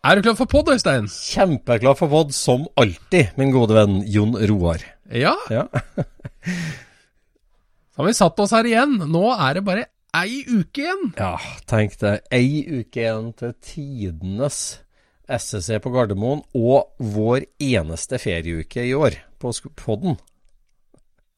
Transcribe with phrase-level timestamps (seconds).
[0.00, 1.08] Er du klar for pod, Øystein?
[1.12, 4.80] Kjempeklar for pod, som alltid, min gode venn Jon Roar.
[5.12, 5.34] Ja.
[5.52, 5.66] Ja.
[7.92, 8.94] Så har vi satt oss her igjen.
[9.12, 9.84] Nå er det bare
[10.16, 11.10] ei uke igjen.
[11.18, 11.34] ja,
[11.68, 12.24] tenk deg.
[12.32, 14.60] Ei uke igjen til tidenes
[15.30, 20.16] SSC på Gardermoen, og vår eneste ferieuke i år på podden.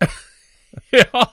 [0.92, 1.26] Ja.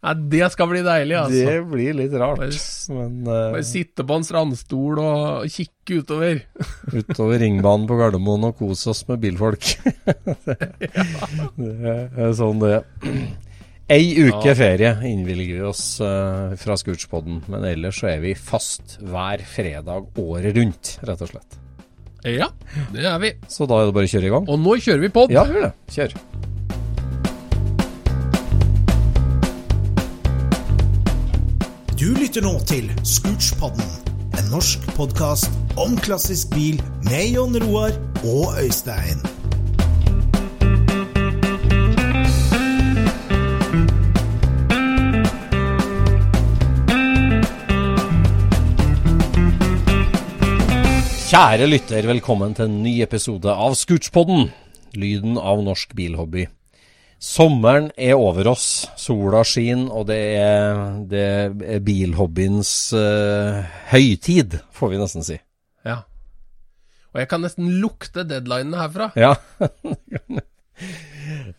[0.00, 1.42] Ja, det skal bli deilig, altså.
[1.50, 6.40] Det blir litt rart, Bare men uh, Bare sitte på en strandstol og kikke utover.
[7.00, 9.74] utover ringbanen på Gardermoen og kose oss med bilfolk.
[11.60, 12.84] det er sånn det er.
[13.90, 14.54] Ei uke Ja.
[14.54, 20.14] ferie innvilger vi oss uh, fra Scootspodden, men ellers så er vi fast hver fredag
[20.22, 21.58] året rundt, rett og slett.
[22.24, 22.50] Ja,
[22.92, 23.32] det er vi.
[23.48, 24.46] Så da er det bare å kjøre i gang.
[24.52, 25.32] Og nå kjører vi pod.
[25.34, 25.72] Ja, gjør det.
[25.96, 26.14] Kjør.
[32.00, 33.84] Du lytter nå til Scootspodden,
[34.32, 37.92] en norsk podkast om klassisk bil med Jon Roar
[38.24, 39.20] og Øystein.
[51.28, 54.48] Kjære lytter, velkommen til en ny episode av Scootspodden,
[54.96, 56.46] lyden av norsk bilhobby.
[57.20, 61.24] Sommeren er over oss, sola skinner, og det er, det
[61.76, 63.60] er bilhobbyens uh,
[63.90, 65.36] høytid, får vi nesten si.
[65.84, 65.98] Ja.
[67.12, 69.10] Og jeg kan nesten lukte deadlinene herfra.
[69.20, 69.34] Ja.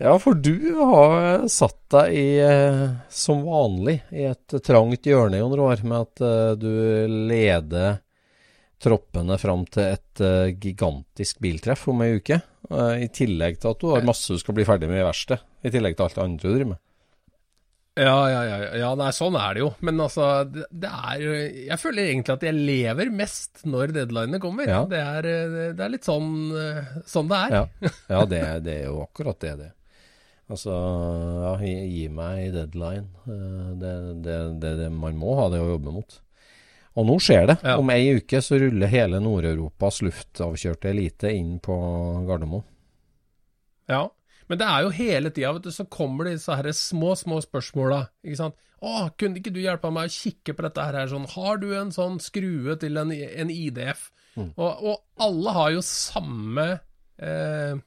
[0.02, 5.54] ja, for du har satt deg i, eh, som vanlig, i et trangt hjørne, Jon
[5.60, 6.72] Roar, med at uh, du
[7.30, 8.02] leder
[8.82, 12.42] troppene fram til et uh, gigantisk biltreff om ei uke.
[12.72, 15.44] Eh, I tillegg til at du har masse du skal bli ferdig med i verkstedet.
[15.64, 16.82] I tillegg til alt det andre du driver med.
[18.00, 19.74] Ja, ja, ja, ja, nei, sånn er det jo.
[19.84, 21.26] Men altså, det, det er
[21.68, 24.72] Jeg føler egentlig at jeg lever mest når deadlinene kommer.
[24.72, 24.86] Ja.
[24.88, 25.28] Det, er,
[25.76, 26.32] det er litt sånn,
[27.04, 27.58] sånn det er.
[27.60, 29.78] Ja, ja det, det er jo akkurat det det er.
[30.52, 30.74] Altså,
[31.46, 33.08] ja, gi, gi meg deadline.
[33.28, 33.94] Eh, Det,
[34.26, 36.18] det, det, det man må ha det å jobbe mot.
[37.00, 37.58] Og nå skjer det.
[37.64, 37.78] Ja.
[37.80, 41.76] Om ei uke så ruller hele Nord-Europas luftavkjørte elite inn på
[42.28, 42.66] Gardermoen.
[43.92, 44.10] Ja.
[44.52, 47.38] Men det er jo hele tida, vet du, så kommer det disse her små, små
[47.44, 48.02] spørsmåla.
[48.28, 48.58] Ikke sant.
[48.82, 51.30] Å, kunne ikke du hjelpe meg å kikke på dette her sånn?
[51.32, 54.10] Har du en sånn skrue til en, en IDF?
[54.36, 56.66] Og, og alle har jo samme
[57.20, 57.80] eh,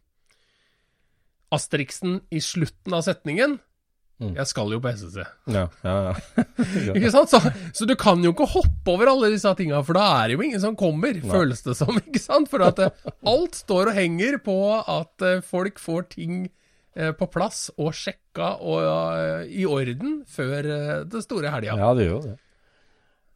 [1.55, 3.59] Asteriksen i slutten av setningen.
[4.23, 5.25] Jeg skal jo på SSC.
[5.51, 6.45] Ja, ja, ja.
[6.95, 7.33] Ikke sant?
[7.33, 7.41] Så,
[7.75, 10.45] så du kan jo ikke hoppe over alle disse tinga, for da er det jo
[10.47, 11.99] ingen som kommer, føles det som.
[12.05, 12.51] ikke sant?
[12.53, 16.47] For at eh, alt står og henger på at eh, folk får ting
[16.95, 20.71] eh, på plass og sjekka og i orden før
[21.11, 21.75] det store helga.
[21.83, 22.39] ja, det gjør jo det.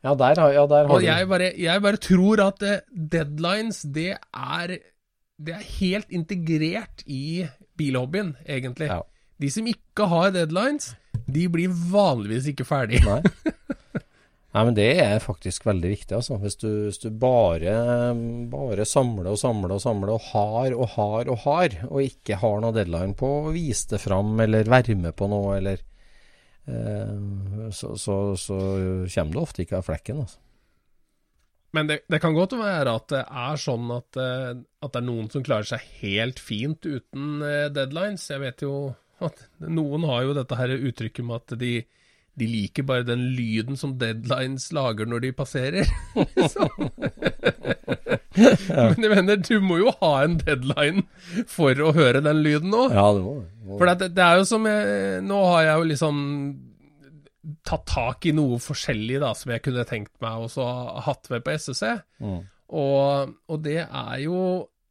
[0.06, 2.62] Ja, der har, ja, der har Og jeg bare, jeg bare tror at
[2.94, 4.76] deadlines, det er,
[5.42, 7.48] det er helt integrert i
[7.78, 8.86] bilhobbyen, egentlig.
[8.94, 9.02] Ja.
[9.38, 10.92] De som ikke har deadlines,
[11.28, 13.02] de blir vanligvis ikke ferdig.
[13.06, 13.20] Nei.
[14.56, 16.38] Nei, men det er faktisk veldig viktig, altså.
[16.40, 17.74] Hvis du, hvis du bare,
[18.50, 22.62] bare samler og samler og samler og har og har og har, og ikke har
[22.64, 25.84] noe deadline på å vise det fram eller være med på noe, eller
[26.64, 28.58] eh, så, så, så
[29.12, 30.40] kommer du ofte ikke av flekken, altså.
[31.76, 35.04] Men det, det, kan godt være at det er sånn at, eh, at, det er
[35.04, 38.24] noen som klarer seg helt fint uten eh, deadlines.
[38.32, 38.72] Jeg vet jo
[39.66, 41.72] noen har jo dette her uttrykket med at de
[42.38, 45.88] de liker bare den lyden som deadlines lager når de passerer.
[48.38, 51.02] Men jeg mener, du må jo ha en deadline
[51.50, 52.84] for å høre den lyden nå.
[52.94, 53.34] Ja, det må,
[53.66, 53.78] må.
[53.80, 56.22] For det, det, er jo som jeg, Nå har jeg jo liksom
[57.66, 60.66] tatt tak i noe forskjellig da, som jeg kunne tenkt meg også
[61.08, 61.84] hatt med på SSC.
[62.22, 62.40] Mm.
[62.78, 64.40] Og, og det er jo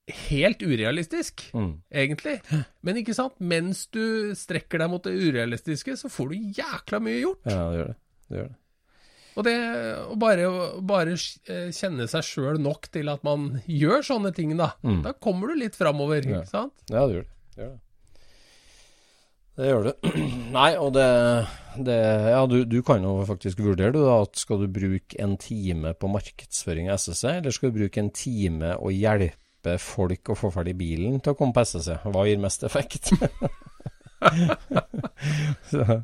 [0.08, 1.74] helt urealistisk, mm.
[1.92, 2.38] egentlig.
[2.86, 7.20] Men ikke sant, mens du strekker deg mot det urealistiske, så får du jækla mye
[7.20, 7.44] gjort.
[7.50, 7.98] Ja, det gjør det.
[8.28, 8.60] det, gjør det.
[9.38, 9.58] Og det
[10.02, 10.46] å bare,
[10.82, 11.18] bare,
[11.52, 14.72] eh, kjenne seg sjøl nok til at man gjør sånne ting, da.
[14.82, 15.04] Mm.
[15.06, 16.40] Da kommer du litt framover, ja.
[16.40, 16.74] ikke sant?
[16.90, 17.36] Ja, det gjør det.
[17.52, 17.84] det, gjør det.
[19.58, 19.96] Det gjør det.
[20.58, 21.10] Nei, og det,
[21.86, 22.00] det
[22.32, 25.94] Ja, du, du, kan jo faktisk vurdere du da, at skal du bruke en time
[25.98, 29.36] på markedsføring av SSC, eller skal du bruke en time og hjelpe
[29.68, 32.00] hjelpe folk å få ferdig bilen til å komme på SSC?
[32.08, 33.12] Hva gir mest effekt?
[35.72, 36.02] ja,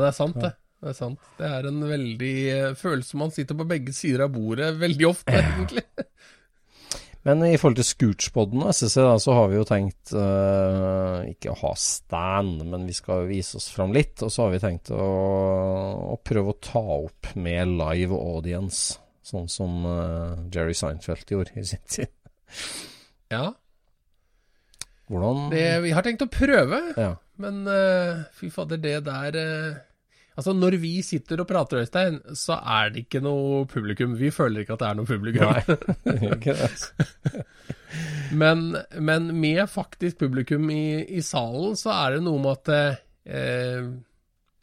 [0.00, 0.54] det er sant, det.
[0.84, 1.20] Det er sant.
[1.38, 5.32] Det er en veldig uh, følelse man sitter på begge sider av bordet veldig ofte,
[5.32, 5.84] egentlig.
[7.24, 11.54] Men i forhold til Scootspoden og SSC, da, så har vi jo tenkt uh, ikke
[11.54, 14.20] å ha stand, men vi skal vise oss fram litt.
[14.20, 15.06] Og så har vi tenkt å,
[16.12, 21.64] å prøve å ta opp med live audience, sånn som uh, Jerry Seinfeld gjorde i
[21.64, 22.12] sin tid.
[23.32, 23.48] Ja.
[25.10, 27.10] Hvordan det, Vi har tenkt å prøve, ja.
[27.42, 29.82] men uh, fy fader, det der uh,
[30.34, 34.16] Altså, når vi sitter og prater, Øystein, så er det ikke noe publikum.
[34.18, 35.44] Vi føler ikke at det er noe publikum.
[35.46, 37.44] Nei, ikke det.
[38.42, 38.64] men,
[38.98, 42.72] men, med faktisk publikum i, i, salen, så er det noe med at
[43.30, 43.86] eh,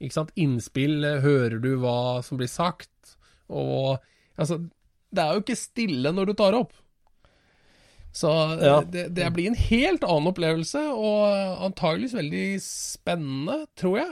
[0.04, 3.16] Ikke sant, innspill, hører du hva som blir sagt?
[3.48, 3.96] Og
[4.36, 4.60] altså,
[5.08, 6.76] det er jo ikke stille når du tar opp.
[8.12, 8.82] Så ja.
[8.84, 14.12] det, det, blir en helt annen opplevelse, og antageligvis veldig spennende, tror jeg.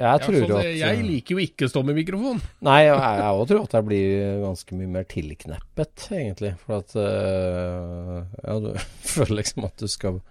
[0.00, 2.40] Jeg tror ja, at Jeg liker jo ikke å stå med mikrofon.
[2.66, 6.54] Nei, jeg òg tror at jeg blir ganske mye mer tilkneppet, egentlig.
[6.64, 8.70] For at øh, Ja, du
[9.12, 10.22] føler liksom at du skal,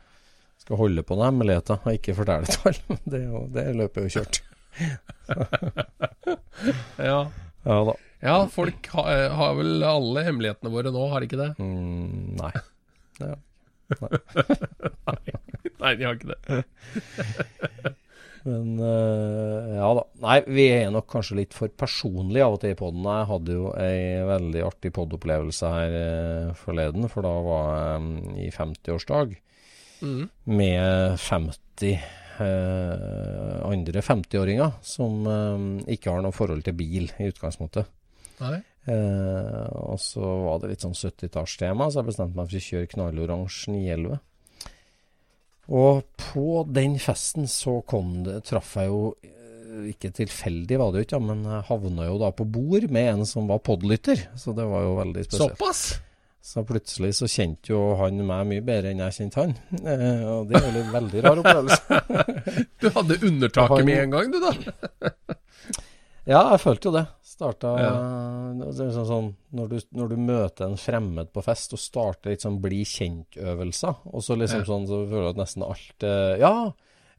[0.64, 3.00] skal holde på noen hemmeligheter og ikke fortelle det til alle.
[3.14, 3.24] Det,
[3.56, 4.42] det løpet er jo kjørt.
[6.98, 7.20] ja.
[7.70, 8.00] ja da.
[8.20, 11.54] Ja, folk ha, eh, har vel alle hemmelighetene våre nå, har de ikke det?
[11.62, 12.54] Mm, nei.
[13.20, 13.34] Ja.
[14.00, 15.32] Nei.
[15.82, 15.90] nei.
[15.98, 16.60] de har ikke det.
[18.46, 20.04] Men uh, ja da.
[20.24, 23.04] Nei, vi er nok kanskje litt for personlige av og til i poden.
[23.04, 28.10] Jeg hadde jo ei veldig artig podopplevelse her uh, forleden, for da var jeg um,
[28.40, 29.36] i 50-årsdag
[30.06, 30.24] mm.
[30.56, 32.08] med 50
[32.40, 35.28] uh, andre 50-åringer som
[35.92, 37.92] ikke har noe forhold til bil i utgangspunktet.
[38.90, 42.92] Eh, og så var det litt sånn 70-tallstema, så jeg bestemte meg for å kjøre
[42.94, 44.20] knalloransjen i elva.
[45.70, 51.04] Og på den festen så kom det Traff jeg jo eh, Ikke tilfeldig, var det
[51.04, 54.30] jo ikke, men jeg havna jo da på bord med en som var podlytter.
[54.40, 55.58] Så det var jo veldig spesielt.
[55.60, 55.84] Såpass?
[56.50, 59.54] Så plutselig så kjente jo han meg mye bedre enn jeg kjente han.
[59.84, 62.02] Eh, og det jo en veldig rar opplevelse.
[62.82, 64.54] du hadde undertaket med en gang, du da?
[66.26, 67.06] ja, jeg følte jo det
[67.40, 67.94] starta ja.
[68.68, 72.60] liksom sånn, når, du, når, du, møter en fremmed på fest og starter litt sånn
[72.64, 74.68] bli kjent-øvelser, og så liksom ja.
[74.68, 76.54] sånn så føler du at nesten alt eh, Ja,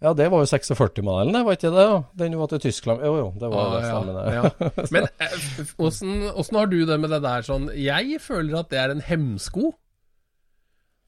[0.01, 1.87] ja, det var jo 46-modellen, det, var ikke det?
[2.23, 4.23] Den var til Tyskland Jo, jo, det var ah, det.
[4.33, 4.71] Ja.
[4.95, 8.95] Men eh, åssen har du det med det der sånn Jeg føler at det er
[8.95, 9.75] en hemsko.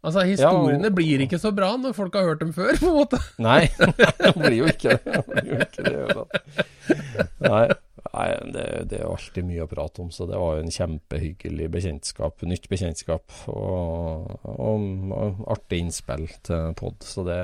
[0.03, 2.91] Altså, historiene ja, og, blir ikke så bra når folk har hørt dem før, på
[2.91, 3.21] en måte.
[3.41, 3.69] Nei,
[4.25, 5.15] det blir jo ikke det.
[5.15, 7.67] det, blir jo ikke det Nei.
[8.13, 11.69] Nei, det, det, er alltid mye å prate om, så det var jo en kjempehyggelig
[11.73, 12.45] bekjentskap.
[12.45, 17.01] Nytt bekjentskap og, og, og artig innspill til pod.
[17.09, 17.41] Så det,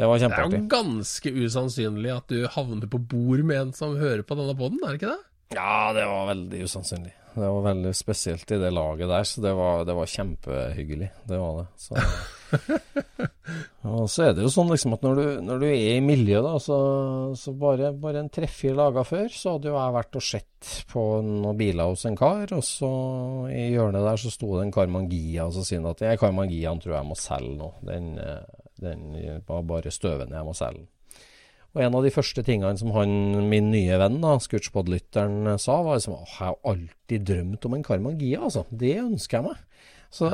[0.00, 0.50] det var kjempeartig.
[0.50, 4.38] Det er jo ganske usannsynlig at du havner på bord med en som hører på
[4.40, 5.22] denne poden, er det ikke det?
[5.52, 7.14] Ja, det var veldig usannsynlig.
[7.32, 11.10] Det var veldig spesielt i det laget der, så det var, det var kjempehyggelig.
[11.28, 11.66] Det var det.
[11.80, 12.02] Så,
[13.92, 16.44] og så er det jo sånn liksom at når du, når du er i miljøet,
[16.46, 16.78] da, så,
[17.38, 21.04] så bare, bare, en tre-fire dager før, så hadde jo jeg vært og sett på
[21.26, 22.92] noen biler hos en kar, og så
[23.50, 26.82] i hjørnet der så sto det en karmangia og så sier han at ja, Carmangiaen
[26.82, 27.70] tror jeg må selge nå.
[27.88, 28.12] Den,
[28.82, 29.06] den
[29.48, 30.90] var bare støvende, jeg må selge den.
[31.72, 33.12] Og en av de første tingene som han,
[33.48, 37.84] min nye venn, da, Scootspod-lytteren, sa, var liksom at jeg har alltid drømt om en
[37.86, 38.66] Karman Gia, altså.
[38.68, 39.62] Det ønsker jeg meg.
[40.16, 40.28] Så,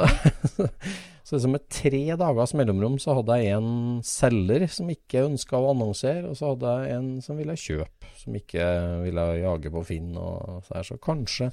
[1.28, 5.68] så liksom med tre dagers mellomrom så hadde jeg en selger som ikke ønska å
[5.75, 8.64] annonsere, og så hadde jeg en som ville kjøpe, som ikke
[9.04, 10.87] ville jage på Finn og så her.
[10.88, 11.50] Så kanskje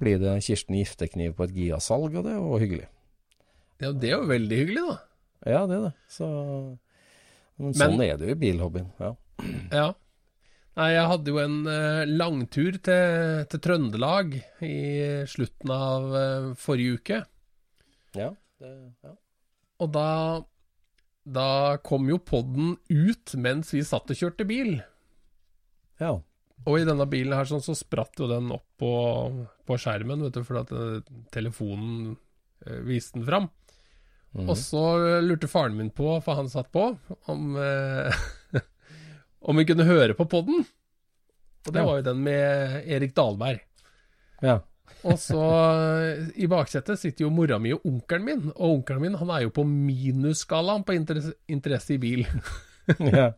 [0.00, 2.88] blir det Kirsten Giftekniv på et Gia-salg, og det var hyggelig.
[3.82, 4.96] Ja, det er jo veldig hyggelig, da.
[5.42, 5.92] Ja, det er det.
[6.16, 6.28] Så,
[7.60, 8.94] men, sånn er det jo i bilhobbyen.
[9.02, 9.12] Ja.
[9.82, 9.90] Ja.
[10.78, 14.76] Nei, jeg hadde jo en uh, langtur til, til Trøndelag i
[15.28, 17.18] slutten av uh, forrige uke.
[18.18, 18.30] Ja,
[18.62, 18.70] det,
[19.04, 19.12] ja.
[19.82, 20.06] Og da,
[21.26, 21.46] da
[21.86, 24.76] kom jo podden ut mens vi satt og kjørte bil.
[26.02, 26.18] ja.
[26.62, 28.90] Og i denne bilen her sånn, så spratt jo den opp på,
[29.66, 32.12] på skjermen, vet du, fordi at eh, telefonen
[32.62, 33.48] eh, viste den fram.
[34.46, 34.82] Og så
[35.26, 36.84] lurte faren min på, for han satt på,
[37.34, 38.14] om, eh,
[39.50, 40.62] om vi kunne høre på podden.
[41.66, 41.88] Og det Ja.
[41.90, 43.58] var jo den med Erik Dahlberg.
[44.40, 44.60] ja.
[45.08, 45.44] Og så
[46.38, 49.54] i baksetet sitter jo mora mi og onkelen min, og onkelen min han er jo
[49.54, 52.26] på minusskalaen på interesse, interesse i bil.
[52.88, 53.34] Jeg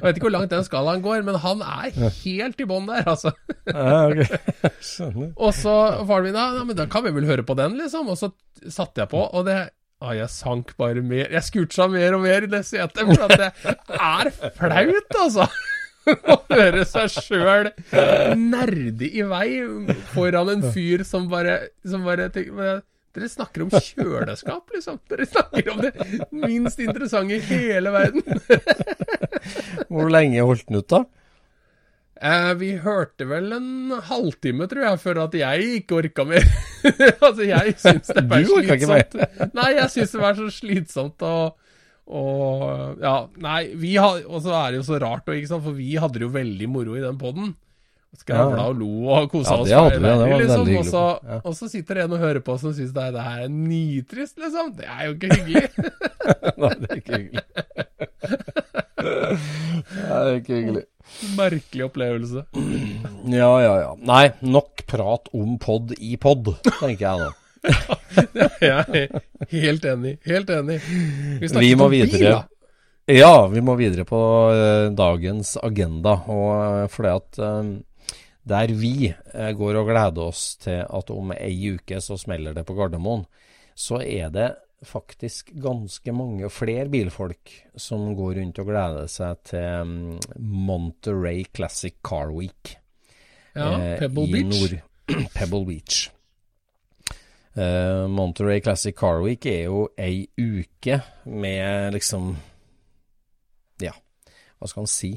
[0.00, 1.90] vet ikke hvor langt den skalaen går, men han er
[2.22, 3.32] helt i bånn der, altså.
[5.44, 5.74] Og så
[6.08, 8.08] faren min, ja, ja, men da kan vi vel høre på den, liksom.
[8.12, 8.32] Og så
[8.68, 9.58] satte jeg på, og det
[10.00, 11.28] ah, Jeg sank bare mer.
[11.28, 13.50] Jeg skurtsa mer og mer i det setet, for at det
[14.00, 15.48] er flaut, altså.
[16.32, 17.70] Å høre seg sjøl
[18.40, 19.48] nerde i vei
[20.14, 22.80] foran en fyr som bare, som bare tenker,
[23.10, 25.00] Dere snakker om kjøleskap, liksom.
[25.10, 25.90] Dere snakker om det
[26.30, 28.22] minst interessante i hele verden.
[29.90, 31.00] Hvor lenge holdt den ut, da?
[32.20, 36.46] Eh, vi hørte vel en halvtime, tror jeg, før at jeg ikke orka mer.
[37.26, 39.18] altså, jeg syns det var slitsomt.
[39.58, 41.56] Nei, jeg syns det var så slitsomt og,
[42.10, 45.76] og Ja, nei, vi har Og så er det jo så rart, ikke sant, for
[45.78, 47.52] vi hadde det jo veldig moro i den poden.
[48.18, 49.68] Skravla og lo og kosa Ja, oss.
[49.70, 51.30] det hadde vi, det var veldig Og så, hyggelig.
[51.30, 51.40] Ja.
[51.46, 54.38] og så sitter det en og hører på som syns det, det her er nitrist,
[54.42, 54.72] liksom.
[54.80, 55.66] Det er jo ikke hyggelig.
[56.60, 57.44] Nei, det er ikke hyggelig.
[59.00, 60.84] det er ikke hyggelig.
[61.38, 62.42] Merkelig opplevelse.
[63.30, 63.92] Ja, ja, ja.
[64.10, 66.50] Nei, nok prat om pod i pod,
[66.80, 67.30] tenker jeg nå.
[68.60, 70.16] Jeg er helt enig.
[70.26, 70.80] Helt enig.
[71.40, 72.40] Vi, Vi må bil, videre.
[72.40, 72.60] da.
[73.10, 74.20] Ja, vi må videre på
[74.54, 76.16] eh, dagens agenda.
[76.30, 77.70] Og uh, fordi at eh,
[78.50, 82.64] der vi eh, går og gleder oss til at om ei uke så smeller det
[82.68, 83.26] på Gardermoen,
[83.74, 84.50] så er det
[84.86, 91.98] faktisk ganske mange flere bilfolk som går rundt og gleder seg til mm, Monterey Classic
[92.06, 92.76] Car Week.
[93.52, 94.78] Ja, eh, Pebble Beach.
[95.36, 96.08] Pebble Beach.
[97.60, 102.30] Eh, Monterey Classic Car Week er jo ei uke med liksom
[103.82, 103.92] Ja,
[104.56, 105.10] hva skal man si?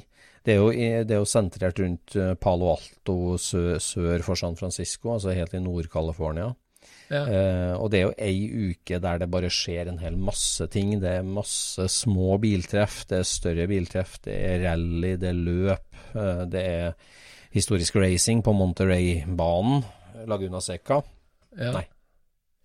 [0.44, 0.72] Det er jo,
[1.08, 5.56] det er jo sentrert rundt eh, Palo Alto sø, sør for San Francisco, altså helt
[5.56, 6.50] i Nord-California.
[7.08, 7.22] Ja.
[7.24, 10.98] Uh, og det er jo ei uke der det bare skjer en hel masse ting.
[11.00, 15.90] Det er masse små biltreff, det er større biltreff, det er rally, det er løp,
[16.14, 16.92] Uh, det er
[17.56, 19.80] historisk racing på Monterey-banen,
[20.30, 21.00] Laguna Seca.
[21.58, 21.72] Ja.
[21.74, 21.88] Nei.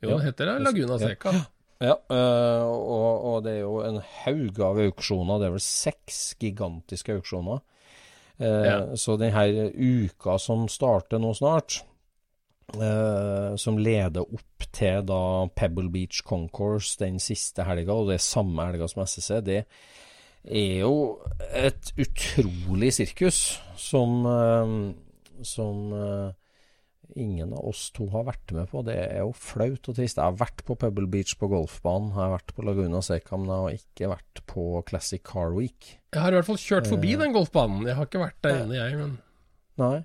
[0.02, 1.34] Jo, den det heter det Laguna Seca.
[1.78, 5.38] Ja, eh, og, og det er jo en haug av auksjoner.
[5.38, 7.62] Det er vel seks gigantiske auksjoner.
[8.38, 8.94] Eh.
[8.98, 11.80] Så denne uka som starter nå snart,
[12.74, 15.22] eh, som leder opp til da
[15.54, 19.62] Pebble Beach Concourse den siste helga, og det er samme helga som SSC, det
[20.44, 21.18] er jo
[21.54, 24.76] et utrolig sirkus som, eh,
[25.46, 26.36] som eh,
[27.16, 28.82] ingen av oss to har vært med på.
[28.84, 30.18] Det er jo flaut og trist.
[30.20, 33.48] Jeg har vært på Pebble Beach på golfbanen, jeg har vært på Laguna Seca, men
[33.48, 35.94] jeg har ikke vært på Classic Car Week.
[36.12, 37.18] Jeg har i hvert fall kjørt forbi Eh.
[37.24, 37.86] den golfbanen.
[37.86, 39.18] Jeg har ikke vært der inne, jeg, men
[39.78, 40.04] Nei.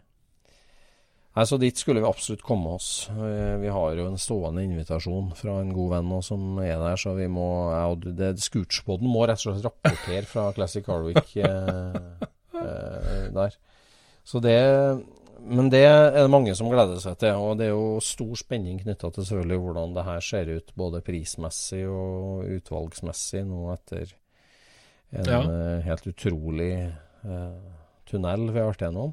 [1.36, 3.10] Nei, Så dit skulle vi absolutt komme oss.
[3.10, 6.96] Eh, Vi har jo en stående invitasjon fra en god venn nå som er der,
[6.96, 11.98] så vi må ja, Scootspoden må rett og slett rapportere fra Classic Car Week eh,
[12.54, 13.56] eh, der.
[14.24, 14.60] Så det
[15.44, 18.78] Men det er det mange som gleder seg til, og det er jo stor spenning
[18.80, 24.14] knytta til selvfølgelig hvordan det her ser ut, både prismessig og utvalgsmessig, nå etter
[25.14, 25.42] en Ja.
[25.44, 27.74] eh, helt utrolig eh,
[28.10, 29.12] tunnel vi har vært gjennom.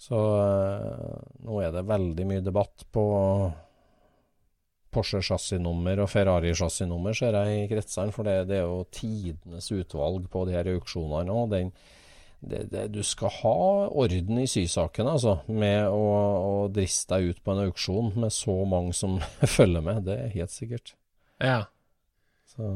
[0.00, 3.04] Så eh, nå er det veldig mye debatt på
[4.90, 8.10] Porsche-chassisnummer og Ferrari-chassisnummer, ser jeg i kretsene.
[8.14, 11.36] For det, det er jo tidenes utvalg på de her auksjonene.
[11.52, 11.70] Den,
[12.40, 13.56] det, det, du skal ha
[13.88, 15.36] orden i sysakene, altså.
[15.52, 16.06] Med å,
[16.40, 19.18] å driste deg ut på en auksjon med så mange som
[19.56, 20.06] følger med.
[20.08, 20.96] Det er helt sikkert.
[21.42, 21.62] ja.
[22.50, 22.66] Så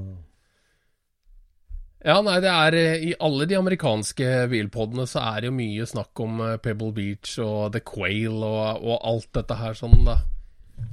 [2.04, 5.87] Ja, nei, det er eh, I alle de amerikanske bilpodene så er det jo mye
[5.88, 10.21] snakk om eh, Pebble Beach og The Quail og, og alt dette her sånn, da.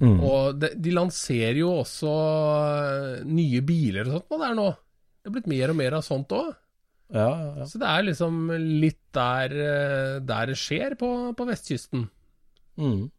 [0.02, 4.68] Og de, de lanserer jo også eh, nye biler og sånt nå der nå.
[5.22, 6.56] Det er blitt mer og mer av sånt òg.
[7.12, 7.66] Ja, ja.
[7.68, 12.06] Så det er liksom litt der, eh, der det skjer på, på vestkysten.
[12.80, 13.10] Mm.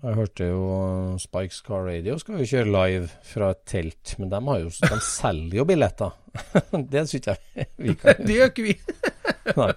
[0.00, 4.30] Jeg hørte jo uh, Spikes Car Radio skal jo kjøre live fra et telt, men
[4.32, 6.14] de, har jo, de selger jo billetter.
[6.94, 8.76] det syns jeg vi kan Det gjør ikke vi.
[9.60, 9.70] Nei.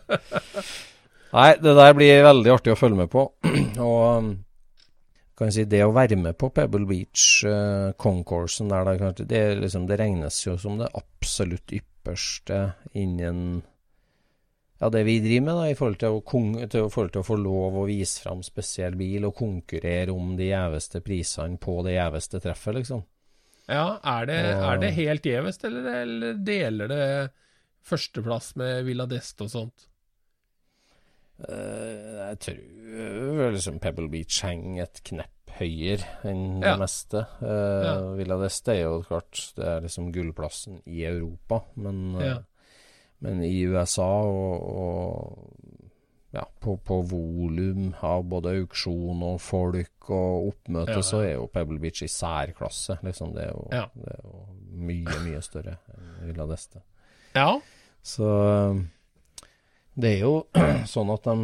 [1.34, 3.26] Nei, det der blir veldig artig å følge med på.
[3.90, 4.30] Og um,
[5.36, 8.94] kan jeg si, det å være med på Pebble Beach, uh, concoursen der,
[9.26, 11.93] det, liksom, det regnes jo som det absolutt ypperste
[12.94, 13.62] innen
[14.84, 16.22] ja, det vi driver med da, i forhold til å,
[16.68, 20.50] til, forhold til å få lov å vise fram spesiell bil og konkurrere om de
[20.50, 23.06] gjeveste prisene på det gjeveste treffet, liksom.
[23.72, 27.06] Ja, er det, er det helt gjevest, eller, eller deler det
[27.88, 29.88] førsteplass med Villa d'Este og sånt?
[31.44, 36.74] Uh, jeg tror liksom Pebble Beach henger et knepp høyere enn Ja.
[36.74, 37.26] det meste.
[37.42, 37.94] Uh, Ja.
[38.18, 42.38] Villa d'Este er jo klart det er liksom gullplassen i Europa, men, eh, Ja.
[43.22, 45.50] men i USA og, og
[46.34, 51.78] ja, på, på volum av både auksjon og folk og oppmøte, så er jo Pebble
[51.80, 52.98] Beach i særklasse.
[53.04, 53.36] Liksom.
[53.36, 54.42] Det, er jo, det er jo
[54.74, 56.82] mye, mye større enn Villa d'Este.
[57.36, 57.60] Ja.
[58.02, 58.26] Så
[58.72, 58.90] um,
[59.96, 60.48] det er jo
[60.90, 61.36] sånn at de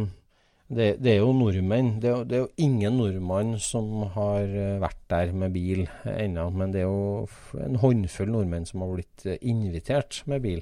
[0.70, 1.96] det, det er jo nordmenn.
[2.02, 6.44] Det er, det er jo ingen nordmann som har eh, vært der med bil ennå.
[6.54, 7.24] Men det er jo
[7.58, 10.60] en håndfull nordmenn som har blitt eh, invitert med bil.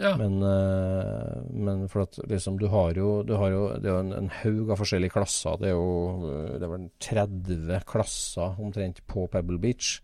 [0.00, 0.16] ja.
[0.18, 4.00] Men, eh, men for at liksom du har jo, du har jo Det er jo
[4.08, 5.60] en, en haug av forskjellige klasser.
[5.60, 10.00] Det er jo det er vel 30 klasser omtrent på Pebble Beach.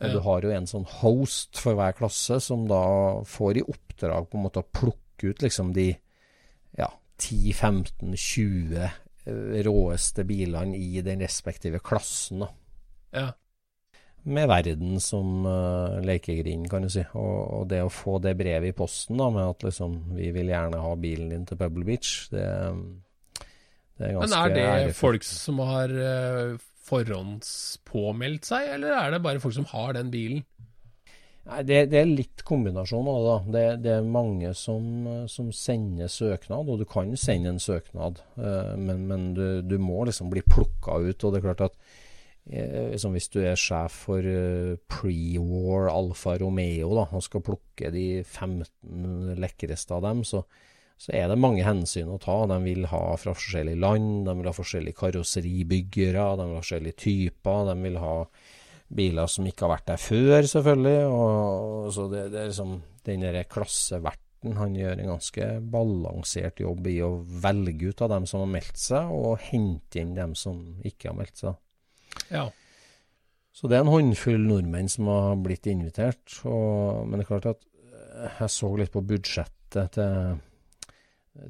[0.00, 0.12] Og Ja.
[0.12, 2.82] du har jo en sånn host for hver klasse som da
[3.24, 5.94] får i oppdrag på en måte å plukke ut liksom de
[7.22, 8.92] 10-15-20 eh,
[9.66, 12.44] råeste bilene i den respektive klassen.
[12.44, 12.52] da
[13.16, 13.32] ja.
[14.26, 17.04] med verden som uh, lekegrind, kan du si.
[17.14, 20.50] Og, og det å få det brevet i posten da, med at liksom vi vil
[20.52, 22.46] gjerne ha bilen din til Pebble Beach, det,
[23.96, 25.00] det er ganske Men er det ærefullt.
[25.02, 30.44] folk som har uh, forhåndspåmeldt seg, eller er det bare folk som har den bilen?
[31.46, 33.36] Nei, det, det er litt kombinasjon av det.
[33.54, 38.74] Det, det er mange som, som sender søknad, og du kan sende en søknad, eh,
[38.80, 41.22] men, men du, du må liksom bli plukka ut.
[41.22, 41.78] Og det er klart at
[42.46, 48.22] liksom hvis du er sjef for eh, pre-war Alfa Romeo da, og skal plukke de
[48.22, 50.44] 15 lekreste av dem, så,
[50.98, 52.44] så er det mange hensyn å ta.
[52.50, 57.00] De vil ha fra forskjellige land, de vil ha forskjellige karosseribyggere, de vil ha forskjellige
[57.02, 58.14] typer, de vil ha
[58.88, 61.00] biler som ikke har vært der før, selvfølgelig.
[61.10, 64.22] Og, så det, det er liksom den derre klasseverten
[64.56, 68.78] han gjør en ganske balansert jobb i å velge ut av dem som har meldt
[68.78, 71.56] seg, og hente inn dem som ikke har meldt seg.
[72.30, 72.46] Ja.
[73.56, 76.42] Så det er en håndfull nordmenn som har blitt invitert.
[76.44, 80.34] Og, men det er klart at eh, jeg så litt på budsjettet til,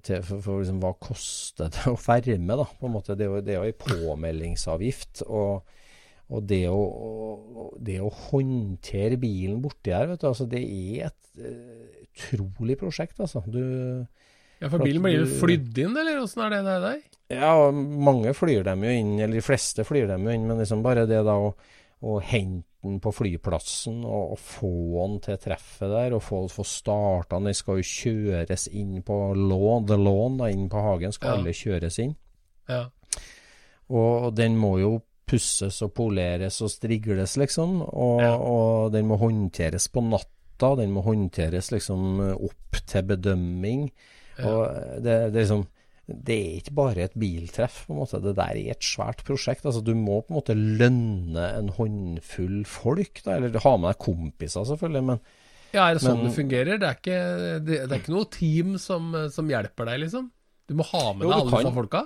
[0.07, 2.69] til for, for liksom, hva koster det å ferme, da.
[2.79, 3.19] På en måte.
[3.19, 5.25] Det er jo, det er jo en påmeldingsavgift.
[5.27, 5.67] Og,
[6.27, 11.39] og det, å, det å håndtere bilen borti her, vet du, altså, det er et
[11.39, 13.45] eh, utrolig prosjekt, altså.
[13.47, 13.61] Du
[14.57, 16.81] ja, for For bilen blir jo flydd inn, eller åssen er det der?
[16.87, 17.03] der?
[17.37, 20.83] Ja, mange flyr dem jo inn, eller de fleste flyr dem jo inn, men liksom
[20.83, 21.51] bare det da å,
[22.07, 26.65] å hente den på flyplassen og, og få den til treffet der, og få, få
[26.67, 27.51] starta den.
[27.51, 31.39] Den skal jo kjøres inn på lån, the lawn, da, inn på hagen skal Ja.
[31.41, 32.15] alle kjøres inn.
[32.71, 32.85] Ja.
[33.93, 34.95] Og den må jo
[35.27, 37.81] pusses og poleres og strigles, liksom.
[37.89, 38.35] Og, Ja.
[38.37, 40.75] og den må håndteres på natta.
[40.79, 43.89] Den må håndteres liksom opp til bedømming.
[44.45, 44.69] Og
[45.03, 45.67] det, det er liksom
[46.07, 48.21] det er ikke bare et biltreff, på en måte.
[48.23, 49.65] Det der er et svært prosjekt.
[49.67, 53.35] Altså, du må på en måte lønne en håndfull folk, da.
[53.41, 55.19] Eller ha med deg kompiser, selvfølgelig, men
[55.75, 56.79] ja, er det sånn Men- det fungerer?
[56.79, 57.19] Det er ikke,
[57.67, 60.31] det, det er ikke noe team som, som hjelper deg, liksom?
[60.71, 62.05] Du må ha med Jo, deg alle disse folka?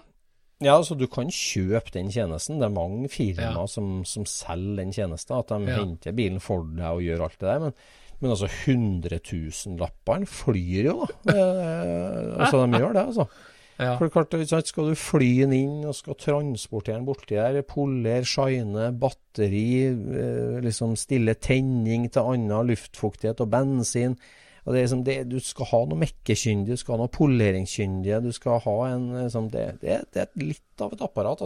[0.61, 2.59] Ja, altså du kan kjøpe den tjenesten.
[2.61, 3.67] Det er mange firmaer Ja.
[3.67, 5.39] som, som selger den tjenesten.
[5.39, 5.79] At de Ja.
[5.81, 7.61] henter bilen for deg og gjør alt det der.
[7.61, 7.73] Men,
[8.21, 11.33] men altså 100 000-lappene flyr jo, da.
[11.33, 13.27] Eh, altså de gjør det, altså.
[13.81, 13.95] Ja.
[13.97, 14.35] For klart,
[14.69, 20.59] Skal du fly den inn og skal transportere den borti der, poler, shine, batteri, eh,
[20.61, 24.19] liksom stille tenning til annen luftfuktighet og bensin
[24.65, 28.23] og det er liksom det, Du skal ha noe mekkekyndige, du skal ha noe poleringskyndige,
[28.25, 31.45] du skal ha en liksom, det, det, det er litt av et apparat.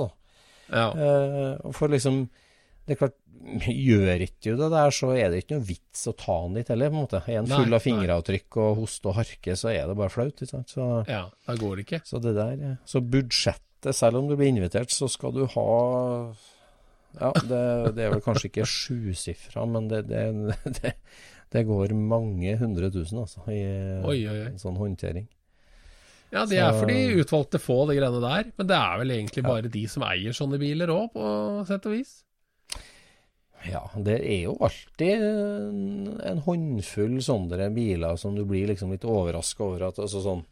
[0.71, 0.89] Ja.
[0.95, 2.25] Uh, for liksom
[2.85, 3.15] det er klart,
[3.65, 6.73] gjør ikke du det der, så er det ikke noe vits å ta den dit
[6.73, 7.21] heller, på en måte.
[7.25, 10.51] Er full Nei, av fingeravtrykk og hoste og harke, så er det bare flaut, ikke
[10.51, 10.75] sant.
[10.75, 12.03] Så, Ja, da går det ikke.
[12.09, 12.75] så det der ja.
[12.89, 15.71] Så budsjettet, selv om du blir invitert, så skal du ha
[17.21, 17.63] Ja, det,
[17.97, 20.25] det er vel kanskje ikke sjusifra, men det, det,
[20.81, 20.95] det,
[21.55, 23.61] det går mange hundre tusen, altså, i
[24.03, 24.53] Oi, oi, oi.
[24.61, 25.29] sånn håndtering.
[26.35, 28.49] Ja, det er Så- for de utvalgte få, de greiene der.
[28.59, 31.93] Men det er vel egentlig bare de som eier sånne biler òg, på sett og
[31.95, 32.15] vis.
[33.65, 39.07] Ja, det er jo alltid en, en håndfull sånne biler som du blir liksom litt
[39.09, 40.43] overraska over at altså sånn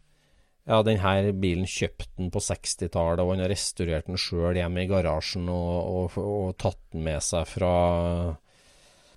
[0.65, 4.85] Ja, den her bilen kjøpte han på 60-tallet, og han har restaurert den sjøl hjemme
[4.85, 7.73] i garasjen og, og, og tatt den med seg fra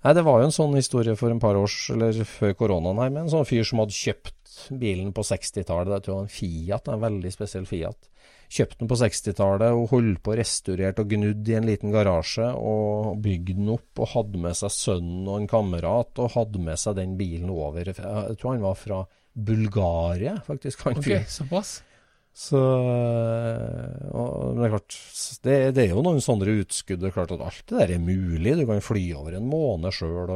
[0.04, 3.12] Nei, det var jo en sånn historie for en par års, eller før koronaen her,
[3.14, 5.92] med en sånn fyr som hadde kjøpt bilen på 60-tallet.
[5.92, 8.10] Det tror han Fiat, en veldig spesiell Fiat.
[8.46, 12.46] Kjøpte den på 60-tallet og holdt på restaurert og gnudd i en liten garasje.
[12.54, 16.78] Og bygde den opp og hadde med seg sønnen og en kamerat og hadde med
[16.80, 17.90] seg den bilen over.
[17.90, 19.02] Jeg tror han var fra
[19.34, 20.86] Bulgaria, faktisk.
[20.86, 21.80] han okay, såpass.
[22.36, 24.96] Så øh, og, det er klart,
[25.46, 27.00] det, det er jo noen sånne utskudd.
[27.00, 28.52] Det er klart at alt det der er mulig.
[28.58, 30.32] Du kan fly over en måned sjøl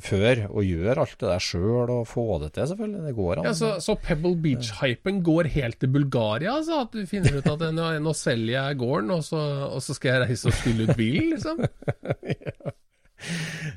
[0.00, 3.02] før og gjøre alt det der sjøl og få det til, selvfølgelig.
[3.04, 3.48] Det går an.
[3.50, 6.86] Ja, så, så Pebble Beach-hypen går helt til Bulgaria, altså?
[6.86, 10.16] At du finner ut at nå, nå selger jeg gården, og så, og så skal
[10.16, 11.60] jeg reise og spille ut bilen, liksom?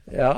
[0.09, 0.31] Ja,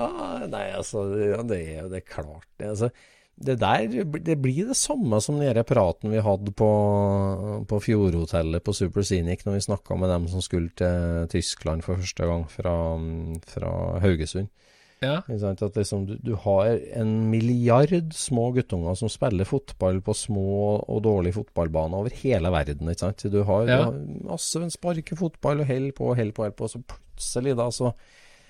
[0.51, 2.47] nei, altså Det, det er jo det er klart.
[2.59, 2.89] Det, altså,
[3.37, 3.85] det der
[4.25, 6.69] det blir det samme som den praten vi hadde på,
[7.69, 12.01] på Fjordhotellet på Super Scenic når vi snakka med dem som skulle til Tyskland for
[12.01, 12.73] første gang fra,
[13.45, 14.49] fra Haugesund.
[15.01, 15.19] Ja.
[15.29, 21.03] At liksom, du, du har en milliard små guttunger som spiller fotball på små og
[21.05, 22.89] dårlige fotballbaner over hele verden.
[22.89, 23.27] Ikke sant?
[23.29, 23.77] Du har, Ja.
[23.77, 27.53] du har masse sparker fotball og holder på og holder på, held på, så plutselig
[27.59, 27.93] da så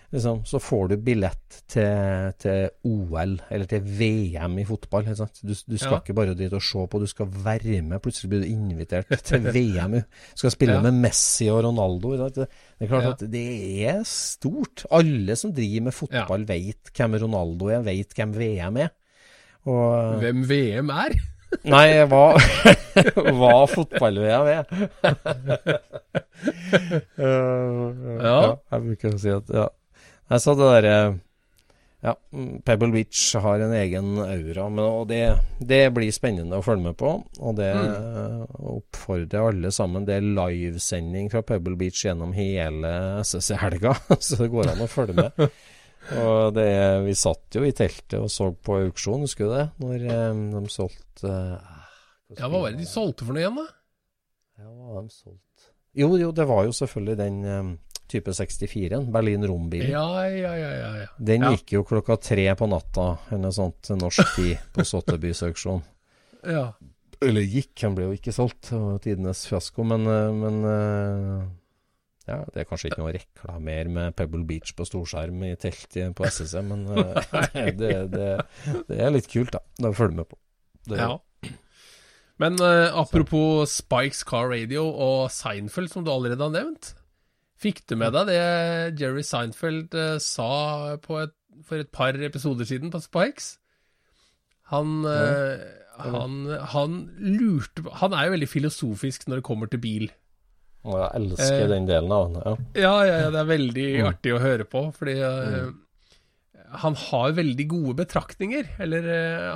[0.07, 5.03] Liksom, så får du billett til, til OL, eller til VM i fotball.
[5.03, 5.99] Du, du skal Ja.
[5.99, 7.99] ikke bare dit og se på, du skal være med.
[8.05, 9.97] Plutselig blir du invitert til VM.
[9.99, 10.81] Du skal spille Ja.
[10.85, 12.13] med Messi og Ronaldo.
[12.15, 12.47] Det,
[12.79, 13.11] det er klart Ja.
[13.17, 13.45] at det
[13.89, 14.85] er stort.
[14.91, 18.89] Alle som driver med fotball, vet hvem Ronaldo er, vet hvem VM er.
[19.67, 21.17] Og, Hvem VM er?
[21.67, 22.23] Nei, hva,
[23.39, 24.65] hva fotball-VM er.
[27.17, 27.91] Uh,
[28.21, 28.55] Ja.
[28.71, 29.67] Jeg bruker å si at ja.
[30.27, 30.97] Nei, sa det derre
[32.05, 35.21] ja, mm, Pebble Beach har en egen aura, men, og det,
[35.65, 37.09] det blir spennende å følge med på.
[37.41, 38.43] Og det Mm.
[38.77, 40.05] oppfordrer alle sammen.
[40.05, 42.91] Det er livesending fra Pebble Beach gjennom hele
[43.25, 43.95] SSC-helga,
[44.27, 45.47] så det går an å følge med.
[46.21, 46.67] Og det,
[47.03, 49.65] vi satt jo i teltet og så på auksjon, husker du det?
[49.81, 51.81] Når eh, de solgte eh,
[52.37, 53.65] Ja, hva var det de solgte for noe igjen, da?
[54.61, 55.65] Ja, hva var de solgt?
[55.97, 57.73] Jo, jo, det var jo selvfølgelig den eh,
[58.11, 59.91] type 64-en, Berlin Rom-bilen.
[59.91, 61.07] Ja, ja, ja, ja.
[61.17, 65.83] Den gikk jo klokka tre på natta, eller sånt, norsk tid, på Sotheby's auksjon.
[66.47, 66.71] ja.
[67.25, 71.47] Eller gikk, han ble jo ikke solgt, det var tidenes fiasko, men, eh, men eh,
[72.27, 75.97] ja, det er kanskje ikke noe å reklamere med Pebble Beach på storskjerm i telt
[76.13, 78.27] på SSC, men eh, det, det,
[78.85, 79.63] det er litt kult, da.
[79.79, 80.37] Det å følge med på.
[80.91, 81.15] Det, ja.
[82.37, 86.93] Men uh, apropos Spikes Car Radio og Seinfeld, som du allerede har nevnt.
[87.57, 88.41] Fikk du med deg det
[89.01, 91.33] Jerry Seinfeld uh, sa på et,
[91.65, 93.55] for et par episoder siden på Spikes?
[94.67, 95.61] Han, eh,
[96.03, 96.33] han,
[96.73, 100.09] han lurte Han er jo veldig filosofisk når det kommer til bil.
[100.83, 102.35] Og jeg elsker uh, den delen av han.
[102.35, 102.55] Ja.
[102.75, 104.07] Ja, ja, ja det er veldig Mm.
[104.09, 105.71] artig å høre på, fordi mm.
[106.83, 108.73] han har veldig gode betraktninger.
[108.83, 109.07] Eller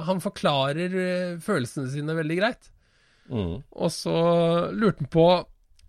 [0.08, 0.96] han forklarer
[1.44, 2.72] følelsene sine veldig greit.
[3.28, 3.60] Mm.
[3.68, 4.16] Og så
[4.72, 5.28] lurte han på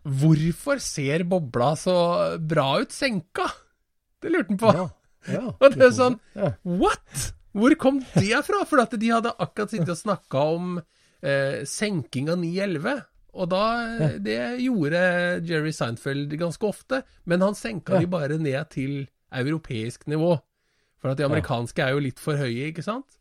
[0.03, 1.95] hvorfor ser bobla så
[2.41, 3.47] bra ut senka?
[4.23, 4.73] Det lurte han på.
[4.79, 4.89] Ja,
[5.33, 5.45] ja.
[5.63, 6.53] Og det er sånn Ja.
[6.67, 7.31] What?
[7.53, 8.63] Hvor kom det fra?
[8.69, 13.03] For at de hadde akkurat sittet og snakka om eh, senking av 911.
[13.33, 13.65] Og da
[14.21, 15.03] Det gjorde
[15.49, 20.35] Jerry Seinfeld ganske ofte, men han senka de bare ned til europeisk nivå.
[21.01, 23.19] For at de amerikanske er jo litt for høye, ikke sant?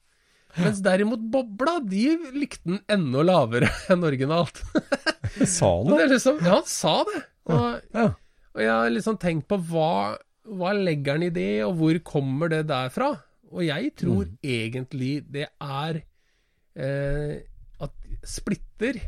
[0.62, 4.62] Mens derimot bobla, de likte den enda lavere enn originalt.
[5.48, 7.22] Sa han det liksom, ja, han sa det.
[7.52, 8.08] Og, Ja.
[8.56, 10.18] og jeg har liksom tenkt på hva,
[10.52, 13.14] hva legger han i det, og hvor kommer det derfra?
[13.52, 16.02] Og jeg tror egentlig det er
[16.76, 17.40] eh,
[17.84, 17.96] at
[18.28, 19.00] splitter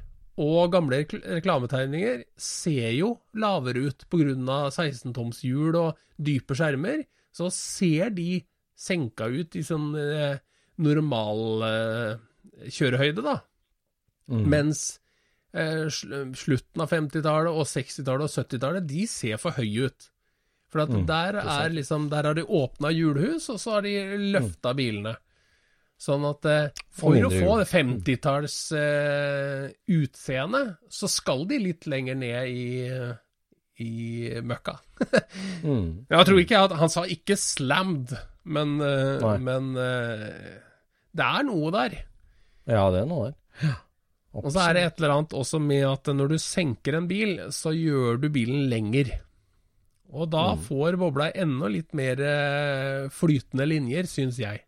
[0.41, 4.57] og gamle reklametegninger ser jo lavere ut pga.
[4.73, 7.03] 16-toms hjul og dype skjermer.
[7.33, 8.41] Så ser de
[8.75, 10.39] senka ut i sånn eh,
[10.81, 13.37] normal eh, kjørehøyde, da.
[14.31, 14.45] Mm.
[14.49, 14.85] Mens
[15.53, 20.09] eh, sl slutten av 50-tallet og 60-tallet og 70-tallet, de ser for høye ut.
[20.73, 23.93] For at der er liksom Der har de åpna hjulhus, og så har de
[24.33, 25.13] løfta bilene.
[26.01, 32.17] Sånn at eh, for å få det 50-talls eh, utseendet, så skal de litt lenger
[32.19, 32.89] ned i,
[33.85, 33.93] i
[34.41, 34.79] møkka.
[35.63, 36.05] Mm.
[36.11, 38.11] Jeg tror ikke at Han sa ikke 'slammed',
[38.43, 40.59] men, uh, men uh,
[41.13, 41.97] det er noe der.
[42.67, 43.75] Ja, det er noe der.
[44.33, 47.35] Og så er det et eller annet også med at når du senker en bil,
[47.53, 49.11] så gjør du bilen lenger.
[50.13, 50.61] Og da Mm.
[50.65, 54.63] får bobla enda litt mer eh, flytende linjer, syns jeg.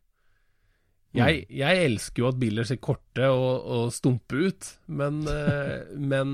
[1.18, 1.42] jeg.
[1.50, 1.56] Mm.
[1.58, 5.22] Jeg elsker jo at biler ser korte og, og stumpe ut, men,
[6.14, 6.34] men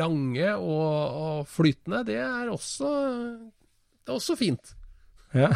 [0.00, 2.90] lange og, og flytende, det er også
[4.00, 4.74] Det er også fint.
[5.36, 5.50] Ja.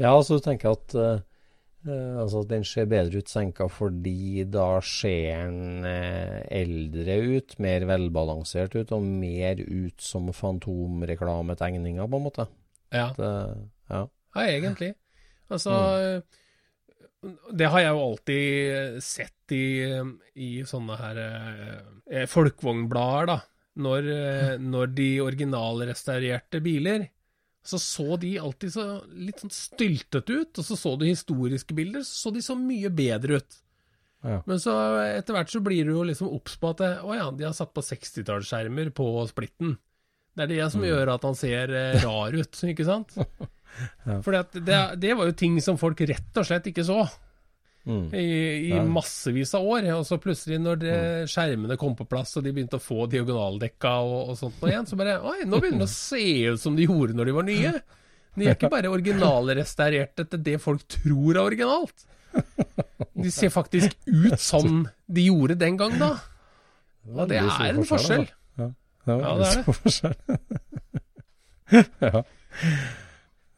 [0.00, 1.20] ja, altså du tenker at eh,
[2.20, 7.86] altså at den ser bedre ut senka fordi da ser den uh, eldre ut, mer
[7.88, 12.46] velbalansert ut, og mer ut som fantomreklametegninger, på en måte.
[12.92, 13.08] Ja.
[13.16, 13.32] Det,
[13.90, 14.04] ja.
[14.36, 14.92] Ja, egentlig.
[15.50, 16.22] Altså
[17.58, 19.64] Det har jeg jo alltid sett i,
[20.38, 21.18] i sånne her
[22.30, 23.40] folkevognblader, da.
[23.80, 27.08] Når, eh, når de originalrestaurerte biler,
[27.64, 30.60] så så de alltid så litt sånn styltete ut.
[30.60, 33.60] Og så så du historiske bilder, så så de så mye bedre ut.
[34.20, 34.42] Ja.
[34.44, 37.30] Men så etter hvert så blir du jo liksom obs på at eh, å ja,
[37.32, 39.78] de har satt på 60-tallsskjermer på splitten.
[40.36, 43.16] Det er det som gjør at han ser eh, rar ut, ikke sant?
[44.08, 44.20] ja.
[44.20, 47.02] For det, det var jo ting som folk rett og slett ikke så
[47.90, 48.04] Mm.
[48.14, 48.24] i,
[48.70, 48.82] i Ja.
[48.86, 49.88] massevis av år.
[49.98, 50.96] Og så plutselig, når det,
[51.32, 54.86] skjermene kom på plass og de begynte å få diagonaldekka og, og sånt noe igjen,
[54.86, 56.22] så bare Oi, nå begynner det å se
[56.54, 57.72] ut som de gjorde når de var nye.
[58.38, 62.06] De er ikke bare originalrestaurert etter det folk tror er originalt.
[63.18, 66.12] De ser faktisk ut som de gjorde den gang, da.
[67.10, 68.28] Og det er en forskjell.
[68.28, 68.36] altså.
[69.08, 69.64] Ja, ja, det er det.
[69.80, 70.14] forskjell.
[72.06, 72.22] ja.
[72.22, 73.09] Det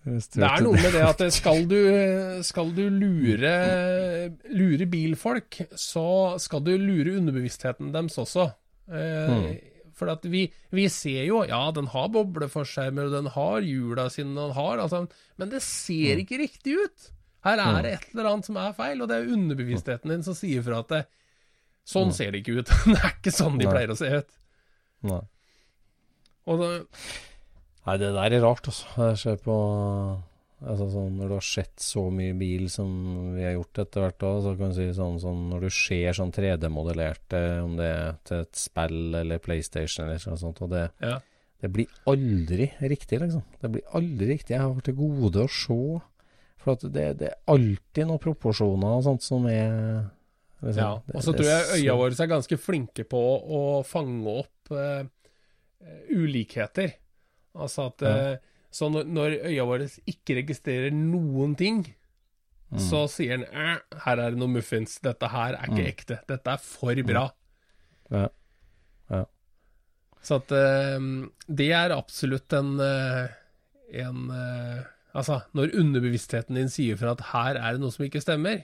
[0.04, 1.78] vet er noe med det at skal du,
[2.46, 3.52] skal du lure,
[4.50, 6.06] lure bilfolk, så
[6.42, 8.48] skal du lure underbevisstheten deres også.
[8.90, 9.52] Eh,
[9.98, 14.54] For at vi, vi ser jo, ja, den har bobleforskjermer, den har hjula sine, den
[14.56, 15.04] har altså,
[15.38, 17.10] men det ser ikke riktig ut.
[17.46, 20.34] Her er det et eller annet som er feil, og det er underbevisstheten din som
[20.38, 21.02] sier fra at det,
[21.90, 22.70] sånn ser det ikke ut.
[22.92, 24.34] det er ikke sånn de pleier å se ut.
[25.10, 25.22] Nei.
[26.50, 26.68] Og da,
[27.86, 28.86] Nei, det der er rart, altså.
[29.10, 29.56] Jeg ser på
[30.62, 32.92] altså sånn, Når du har sett så mye bil som
[33.34, 36.32] vi har gjort etter hvert, så kan du si sånn, sånn Når du ser sånn
[36.34, 41.18] 3D-modellerte, om det er til et spill eller PlayStation eller noe sånt, og det, ja.
[41.64, 43.44] det blir aldri riktig, liksom.
[43.58, 44.54] Det blir aldri riktig.
[44.54, 45.82] Jeg har til gode å se.
[46.62, 49.72] For at det, det er alltid noen proporsjoner og sånt som er
[50.62, 54.70] liksom, Ja, og så tror jeg øya våre er ganske flinke på å fange opp
[54.78, 55.02] eh,
[56.14, 57.00] ulikheter.
[57.54, 58.14] Altså at Ja.
[58.32, 58.38] eh,
[58.72, 61.82] Så når, når øya våre ikke registrerer noen ting,
[62.72, 62.78] Mm.
[62.80, 63.82] så sier den her
[64.16, 67.26] er det noe muffins, dette her er ikke ekte, dette er for bra.
[68.10, 68.28] Ja.
[69.10, 69.24] Ja.
[70.22, 70.98] Så at eh,
[71.52, 73.28] det er absolutt en, eh,
[74.00, 74.84] en eh,
[75.14, 78.62] Altså, når underbevisstheten din sier fra at her er det noe som ikke stemmer.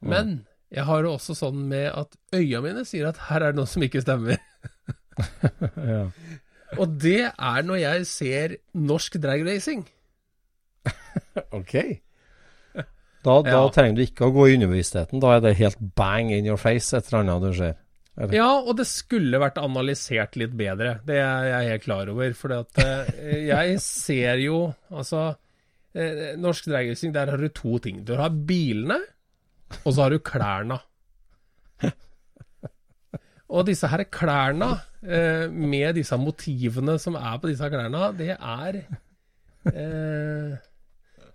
[0.00, 3.56] Men jeg har det også sånn med at øya mine sier at her er det
[3.60, 4.38] noe som ikke stemmer.
[5.76, 6.08] ja.
[6.76, 9.86] Og det er når jeg ser norsk dragracing.
[11.54, 11.74] Ok.
[13.24, 13.62] Da, da Ja.
[13.74, 15.20] trenger du ikke å gå i underbevisstheten.
[15.22, 17.76] Da er det helt bang in your face et eller annet du ser.
[18.34, 20.96] Ja, og det skulle vært analysert litt bedre.
[21.06, 22.32] Det er jeg helt klar over.
[22.34, 25.36] For jeg ser jo Altså,
[25.94, 28.04] eh, norsk dragracing, der har du to ting.
[28.04, 28.98] Du har bilene,
[29.84, 30.80] og så har du klærne.
[33.48, 38.80] Og disse her klærne, eh, med disse motivene som er på disse klærne, det er
[39.72, 40.56] eh,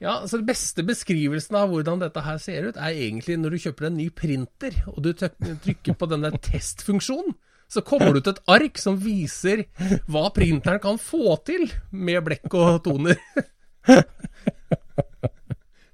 [0.03, 3.63] Ja, altså Den beste beskrivelsen av hvordan dette her ser ut, er egentlig når du
[3.63, 7.37] kjøper en ny printer, og du trykker på denne testfunksjonen.
[7.71, 9.63] Så kommer du til et ark som viser
[10.11, 13.17] hva printeren kan få til med blekk og toner.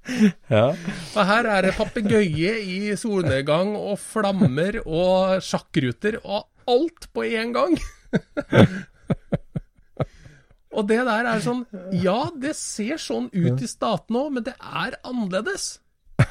[0.50, 0.72] Ja.
[1.14, 7.52] Og her er det papegøye i solnedgang og flammer og sjakkruter og alt på én
[7.54, 7.76] gang.
[10.76, 11.62] og det der er sånn
[11.94, 15.76] Ja, det ser sånn ut i statene òg, men det er annerledes.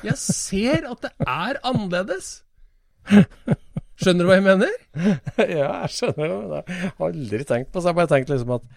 [0.05, 2.39] Jeg ser at det er annerledes.
[3.99, 4.75] Skjønner du hva jeg mener?
[5.59, 6.61] ja, jeg skjønner det.
[6.71, 7.83] Jeg har aldri tenkt på det.
[7.83, 8.67] Jeg har bare tenkt liksom at,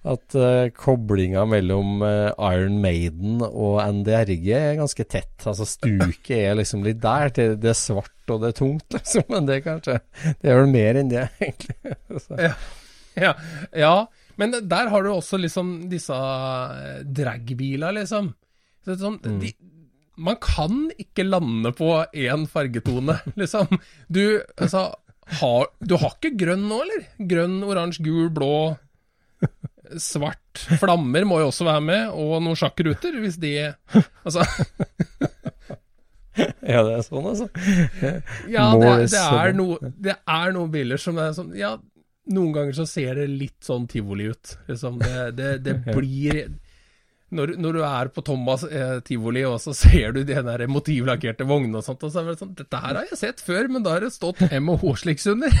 [0.00, 5.34] at uh, koblinga mellom uh, Iron Maiden og NDRG er ganske tett.
[5.44, 7.28] Altså Stuket er liksom litt der.
[7.36, 9.26] Det, det er svart og det er tungt, liksom.
[9.28, 9.98] Men det er kanskje
[10.40, 11.96] Det er vel mer enn det, egentlig.
[12.24, 12.38] Så,
[13.18, 13.34] Ja,
[13.76, 13.94] ja,
[14.40, 18.32] Men der har du også liksom disse eh, dragbiler, liksom.
[18.86, 19.50] Så sånn, de,
[20.16, 23.68] man kan ikke lande på én fargetone, liksom.
[24.08, 24.88] Du, altså
[25.40, 27.04] har, Du har ikke grønn nå, eller?
[27.20, 28.54] Grønn, oransje, gul, blå,
[29.98, 30.62] svart.
[30.80, 33.54] Flammer må jo også være med, og noen sjakkruter, hvis de
[34.24, 34.44] Altså
[36.40, 37.46] Ja, det er sånn, altså.
[38.48, 41.74] Ja, det, det, er no, det er noen biler som er sånn Ja,
[42.30, 44.54] noen ganger så ser det litt sånn tivoli ut.
[44.70, 45.00] Liksom.
[45.02, 46.44] Det, det, det blir
[47.30, 51.46] når, når du er på Thomas eh, tivoli, og så ser du de der motivlakkerte
[51.46, 53.84] vognene og sånt, og så er det sånn Dette her har jeg sett før, men
[53.86, 55.50] da har det stått MH sliks under.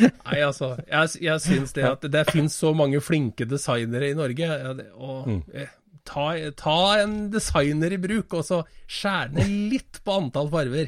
[0.00, 0.74] Nei, altså.
[0.88, 4.46] Jeg, jeg syns det at det finnes så mange flinke designere i Norge.
[4.94, 5.42] Og mm.
[6.06, 6.26] ta,
[6.58, 10.86] ta en designer i bruk, og så skjær ned litt på antall farver.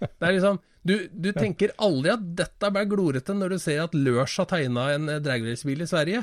[0.00, 3.94] Det er liksom Du, du tenker aldri at dette ble glorete når du ser at
[3.96, 6.22] Lørs har tegna en eh, dragracebil i Sverige.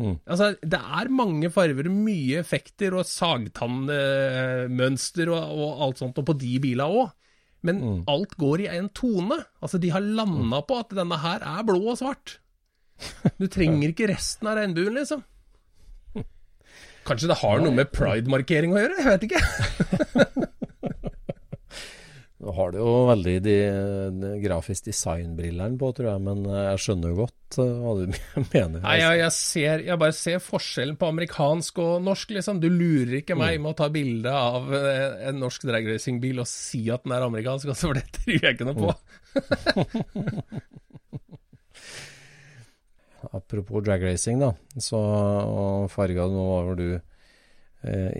[0.00, 0.16] Mm.
[0.24, 6.32] Altså, det er mange farver, mye effekter og sagtannmønster og, og alt sånt, og på
[6.40, 7.12] de bila òg.
[7.66, 9.36] Men alt går i en tone.
[9.60, 12.38] Altså, de har landa på at denne her er blå og svart.
[13.40, 15.24] Du trenger ikke resten av regnbuen, liksom.
[17.08, 19.02] Kanskje det har noe med pride-markering å gjøre?
[19.02, 20.50] Jeg vet ikke.
[22.50, 23.52] Nå har du jo veldig de,
[24.18, 28.10] de grafisk design-brillene på, tror jeg, men eh, jeg skjønner jo godt eh, hva du
[28.56, 28.80] mener.
[28.82, 32.58] Nei, jeg, jeg, ser, jeg bare ser forskjellen på amerikansk og norsk, liksom.
[32.58, 36.90] Du lurer ikke meg med å ta bilde av eh, en norsk dragracingbil og si
[36.90, 38.90] at den er amerikansk, altså, for det tror jeg ikke noe på.
[43.38, 44.50] Apropos dragracing, da.
[44.82, 44.98] Så,
[45.94, 46.88] Farga, nå var du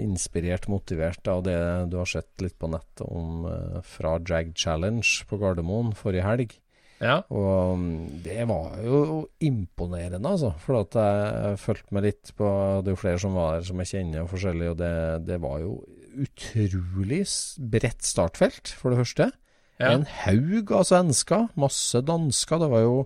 [0.00, 1.58] inspirert, motivert av det
[1.92, 6.56] du har sett litt på nettet om eh, fra Drag Challenge på Gardermoen forrige helg.
[7.00, 7.22] Ja.
[7.32, 9.02] Og mm, det var jo
[9.44, 10.52] imponerende, altså.
[10.60, 12.48] For at jeg fulgte med litt på
[12.84, 14.94] Det er jo flere som var der som jeg kjenner og forskjellig, og det,
[15.28, 15.78] det var jo
[16.20, 17.22] utrolig
[17.72, 19.30] bredt startfelt, for det første.
[19.80, 19.94] Ja.
[19.94, 22.60] En haug av svensker, masse dansker.
[22.60, 22.96] Det var jo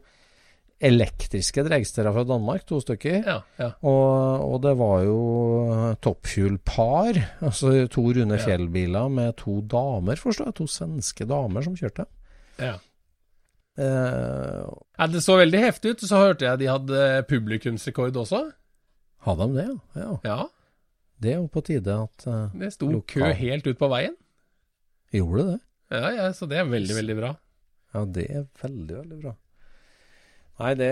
[0.81, 3.21] elektriske dregstere fra Danmark, to stykker.
[3.25, 3.69] Ja, ja.
[3.87, 5.19] Og, og det var jo
[6.05, 8.43] toppfuel-par, altså to runde Ja.
[8.45, 10.57] Fjell-biler med to damer, forstår jeg.
[10.61, 12.07] To svenske damer som kjørte.
[12.59, 12.77] ja.
[13.75, 16.03] Uh, Ja, det så veldig heftig ut.
[16.07, 18.53] Så hørte jeg de hadde publikumsrekord også.
[19.27, 19.65] hadde de det,
[19.99, 20.13] ja?
[20.25, 20.37] ja?
[21.19, 23.23] Det er jo på tide at uh, det sto Lokal.
[23.23, 24.15] kø helt ut på veien.
[25.15, 25.59] Gjorde det?
[25.91, 27.33] Ja, ja, så det er veldig, veldig bra.
[27.95, 29.35] Ja, det er veldig, veldig bra.
[30.61, 30.91] Nei, det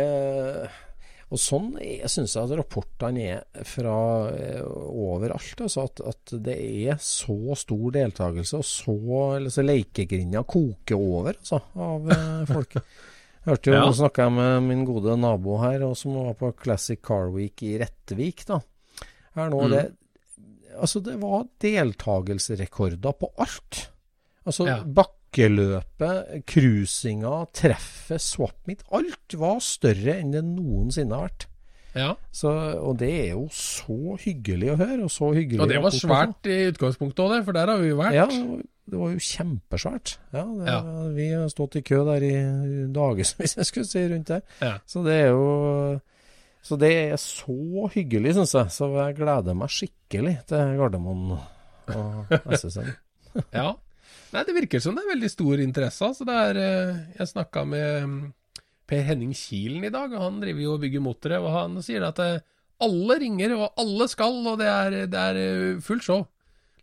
[1.33, 3.95] Og sånn jeg syns jeg at rapportene er fra
[4.35, 5.63] eh, overalt.
[5.65, 6.57] Altså at, at det
[6.91, 8.97] er så stor deltakelse, og så
[9.39, 12.77] altså, så Lekegrinda koker over altså, av eh, folk.
[12.77, 13.87] Jeg hørte jo, Ja.
[13.87, 17.65] Nå snakka jeg med min gode nabo her, og som var på Classic Car Week
[17.65, 18.45] i Rettvik.
[18.53, 18.61] da.
[19.39, 19.73] Her nå, Mm.
[19.73, 19.87] det,
[20.77, 23.87] altså det var deltakelsesrekorder på alt.
[24.45, 24.83] Altså Ja.
[25.33, 28.83] Bakkeløpet, cruisinga, treffet, swap meet.
[28.93, 31.47] Alt var større enn det noensinne har vært.
[31.95, 32.49] Ja, Så,
[32.81, 36.47] og det er jo så hyggelig å høre, og så hyggelig Og det var svært
[36.49, 38.15] i utgangspunktet òg, for der har vi jo vært.
[38.17, 38.25] Ja,
[38.89, 40.15] det var jo kjempesvært.
[40.33, 40.79] Ja, det, Ja.
[41.13, 42.33] Vi har stått i kø der i
[42.93, 44.41] dagevis, hvis jeg skulle si, rundt det.
[44.63, 44.79] Ja.
[44.87, 46.01] Så det er jo
[46.63, 48.71] Så det er så hyggelig, syns jeg.
[48.71, 52.89] Så jeg gleder meg skikkelig til Gardermoen og SSN.
[53.53, 53.73] Ja.
[54.33, 56.07] Nei, det virker som det er veldig stor interesse.
[56.09, 58.21] Altså det er, eh, jeg snakka med mm,
[58.89, 62.07] Per Henning Kielen i dag, og han driver jo og bygger motere, og han sier
[62.09, 62.45] at eh,
[62.83, 66.25] alle ringer, og alle skal, og det er, det er eh, fullt show.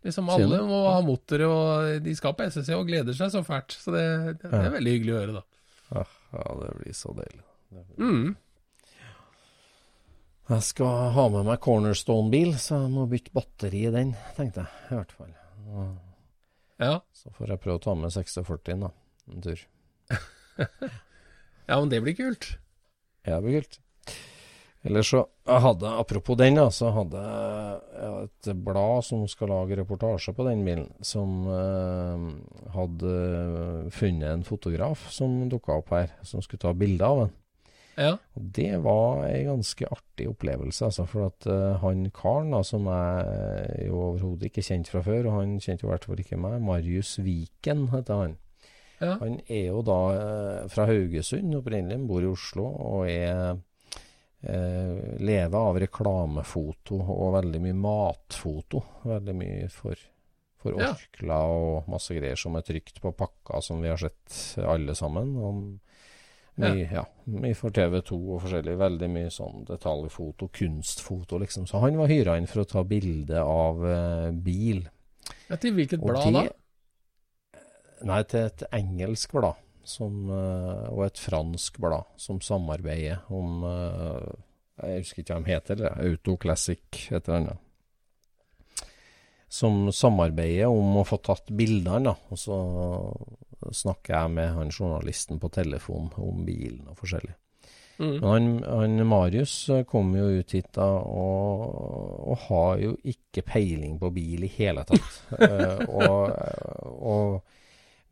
[0.06, 3.74] Liksom alle må ha motere, og de skal på SSC og gleder seg så fælt.
[3.76, 4.04] Så det,
[4.40, 5.42] det, det er veldig hyggelig å høre, da.
[5.90, 6.04] Ja,
[6.38, 7.42] ja, det blir så deilig.
[8.00, 8.30] Mm.
[10.50, 14.86] Jeg skal ha med meg Cornerstone-bil, så jeg må bytte batteri i den, tenkte jeg.
[14.88, 15.34] I hvert fall.
[15.70, 15.90] Og
[16.80, 16.96] Ja.
[17.12, 18.90] Så får jeg prøve å ta med 6040, da.
[19.30, 19.62] En tur.
[21.68, 22.54] ja, men det blir kult.
[23.26, 23.80] Ja, det blir kult.
[24.80, 29.76] Ellers så jeg hadde, Apropos den, da, så hadde jeg et blad som skal lage
[29.76, 32.24] reportasje på den bilen, som eh,
[32.72, 33.12] hadde
[33.92, 37.34] funnet en fotograf som dukka opp her, som skulle ta bilde av den.
[38.00, 38.14] Ja.
[38.38, 41.06] Og det var ei ganske artig opplevelse, altså.
[41.10, 45.40] For at uh, han karen, da, som jeg jo overhodet ikke kjente fra før, og
[45.42, 48.38] han kjente jo i hvert fall ikke meg, Marius Viken heter han.
[49.00, 49.16] Ja.
[49.20, 53.58] Han er jo da uh, fra Haugesund opprinnelig, bor i Oslo og er
[54.44, 58.82] eh, lever av reklamefoto og veldig mye matfoto.
[59.08, 60.08] Veldig mye for
[60.60, 60.76] For.
[60.76, 65.30] Orkla og masse greier som er trygt på pakka, som vi har sett alle sammen.
[65.40, 65.89] Og
[66.62, 67.04] mye, ja.
[67.32, 68.76] mye for TV2 og forskjellig.
[68.80, 71.66] Veldig mye sånn detaljfoto, kunstfoto, liksom.
[71.70, 74.84] Så han var hyra inn for å ta bilde av uh, bil.
[75.48, 76.44] Ja, til hvilket Og blad da?
[78.08, 84.30] Nei, til et engelsk blad som, uh, og et fransk blad som samarbeider om uh,
[84.80, 87.66] Jeg husker ikke hva de heter, det, Auto Classic, et eller annet.
[89.50, 92.14] Som samarbeider om å få tatt bildene, da.
[92.30, 92.56] Og så
[93.72, 97.36] snakker jeg med han journalisten på telefon om bilen og forskjellig.
[98.00, 98.14] Mm.
[98.16, 101.64] Men han, han Marius eh, kom jo ut hit da, og,
[102.32, 105.18] og har jo ikke peiling på bil i hele tatt.
[105.36, 106.32] uh, og,
[106.88, 107.34] og,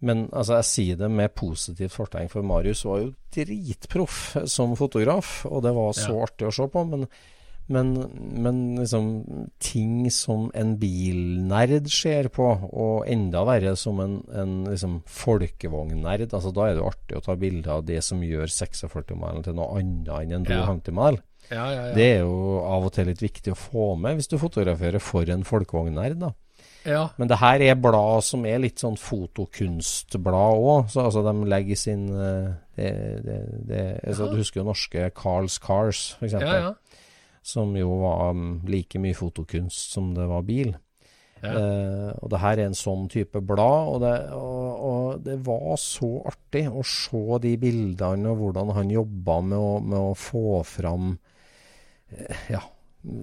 [0.04, 5.40] men altså, jeg sier det med positivt fortegn, for Marius var jo dritproff som fotograf,
[5.48, 6.28] og det var så Ja.
[6.28, 6.84] artig å se på.
[6.92, 7.08] Men,
[7.68, 7.92] men,
[8.40, 9.08] men liksom
[9.60, 16.52] ting som en bilnerd ser på, og enda verre som en, en liksom folkevognnerd, altså
[16.56, 19.80] da er det jo artig å ta bilde av det som gjør 46-mælen til noe
[19.80, 20.64] annet enn en Ja.
[20.64, 21.22] 250-mile.
[21.48, 21.94] Ja, ja, ja.
[21.96, 25.28] Det er jo av og til litt viktig å få med hvis du fotograferer for
[25.32, 26.32] en folkevognnerd, da.
[26.88, 27.06] ja.
[27.20, 30.90] Men det her er blad som er litt sånn fotokunstblad òg.
[30.92, 32.90] Så altså, de legger sin eh, det,
[33.24, 33.38] det,
[33.70, 34.28] det, altså.
[34.32, 36.36] Du husker jo norske Carls Cars, f.eks.
[36.36, 36.74] ja, ja.
[37.42, 40.74] Som jo var um, like mye fotokunst som det var bil.
[41.42, 41.52] Ja.
[41.54, 45.76] Eh, og det her er en sånn type blad, og det, og, og det var
[45.78, 51.12] så artig å se de bildene og hvordan han jobba med, med å få fram
[52.10, 52.64] eh, ja,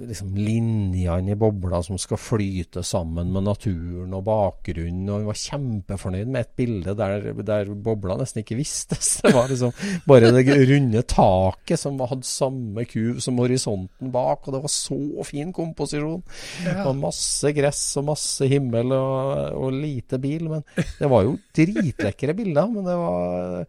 [0.10, 5.10] liksom linjene i bobla som skal flyte sammen med naturen og bakgrunnen.
[5.10, 9.16] Og hun var kjempefornøyd med et bilde der, der bobla nesten ikke vistes.
[9.26, 9.74] Det var liksom
[10.10, 15.00] bare det runde taket som hadde samme kuv som horisonten bak, og det var så
[15.28, 16.24] fin komposisjon.
[16.66, 21.38] Det var masse gress og masse himmel og, og lite bil, men det var jo
[21.56, 22.70] dritlekre bilder.
[22.72, 23.66] Men det var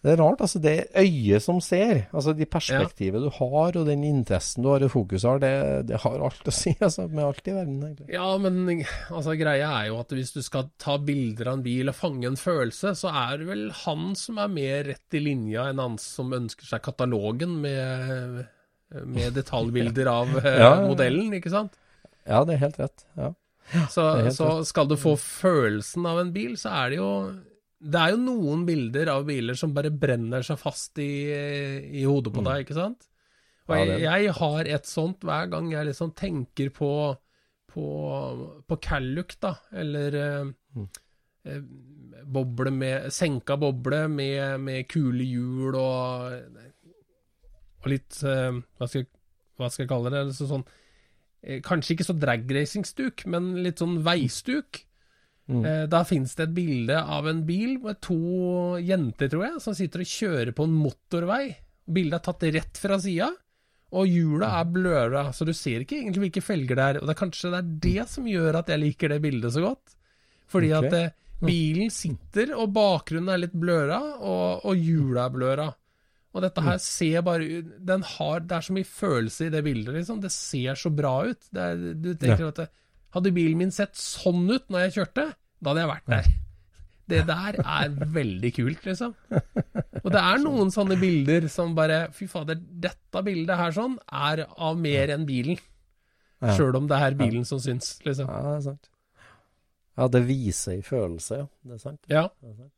[0.00, 4.04] det er rart, altså det øyet som ser, altså de perspektivet du har og den
[4.08, 5.50] interessen du har og fokus har, det,
[5.90, 8.06] det har alt å si, altså med alt i verden egentlig.
[8.14, 8.62] Ja, men
[9.10, 12.30] altså, greia er jo at hvis du skal ta bilder av en bil og fange
[12.30, 16.00] en følelse, så er det vel han som er mer rett i linja enn han
[16.00, 18.40] som ønsker seg katalogen med,
[19.04, 20.88] med detaljbilder av eh, Ja, ja, ja.
[20.88, 21.76] modellen, ikke sant?
[22.24, 23.04] Ja, det er helt rett.
[23.20, 23.34] Ja.
[23.92, 27.12] Så, så skal du få følelsen av en bil, så er det jo
[27.80, 32.32] Det er jo noen bilder av biler som bare brenner seg fast i, i hodet
[32.34, 33.06] på deg, ikke sant?
[33.70, 33.92] Og Mm.
[33.92, 36.90] Jeg, jeg har et sånt hver gang jeg liksom tenker på
[37.70, 37.84] på,
[38.66, 40.88] på Calluck, da, eller eh, Mm.
[41.46, 41.60] eh,
[42.26, 46.34] boble med Senka boble med, med kule hjul og,
[47.80, 49.06] og litt eh, hva, skal,
[49.56, 50.24] hva skal jeg kalle det?
[50.36, 50.66] Sånn,
[51.42, 54.82] eh, kanskje ikke så dragracing-stuk, men litt sånn veistuk.
[55.50, 55.64] Mm.
[55.66, 59.76] Eh, Da finnes det et bilde av en bil med to jenter, tror jeg, som
[59.76, 61.44] sitter og kjører på en motorvei.
[61.90, 63.30] Bildet er tatt rett fra sida,
[63.90, 67.00] og hjula er bløra, så du ser ikke egentlig hvilke felger det er.
[67.00, 69.64] Og det er kanskje det er det som gjør at jeg liker det bildet så
[69.64, 69.96] godt.
[70.50, 70.86] Fordi okay.
[70.86, 75.68] at eh, bilen sitter, og bakgrunnen er litt bløra, og, og hjula er bløra.
[76.30, 79.64] Og dette her ser bare ut den har, Det er så mye følelse i det
[79.66, 80.20] bildet, liksom.
[80.22, 81.48] Det ser så bra ut.
[81.50, 82.68] Det er, du tenker at det,
[83.10, 85.24] Hadde bilen min sett sånn ut når jeg kjørte,
[85.60, 86.30] da hadde jeg vært der.
[87.10, 89.16] Det der er veldig kult, liksom.
[90.00, 94.44] Og det er noen sånne bilder som bare Fy fader, dette bildet her sånn er
[94.46, 95.58] av mer enn bilen.
[96.40, 96.54] Ja.
[96.56, 98.30] Sjøl om det er bilen som syns, liksom.
[98.30, 98.90] Ja, det er sant.
[99.98, 101.46] Ja, det viser i følelse, ja.
[101.66, 102.00] Det er sant.
[102.08, 102.24] Ja.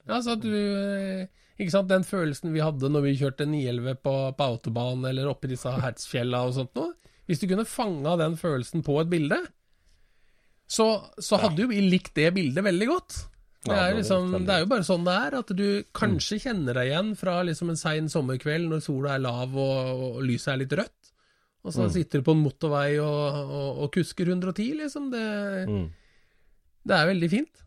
[0.09, 0.33] Sant.
[0.33, 1.29] At du eh,
[1.61, 5.47] Ikke sant, den følelsen vi hadde når vi kjørte 911 på, på autobahn eller oppe
[5.47, 6.97] i disse Hertzfjella og sånt noe.
[7.31, 9.39] Hvis du kunne fanga den følelsen på et bilde,
[10.73, 10.87] så,
[11.21, 13.19] så hadde jo vi likt det bildet veldig godt.
[13.63, 16.89] Det er, liksom, det er jo bare sånn det er, at du kanskje kjenner deg
[16.89, 20.75] igjen fra liksom en sein sommerkveld når sola er lav og, og lyset er litt
[20.81, 21.11] rødt.
[21.63, 25.13] Og så sitter du på en motorvei og, og, og kusker 110, liksom.
[25.13, 25.27] Det,
[25.71, 25.85] Mm.
[26.91, 27.63] det er veldig fint.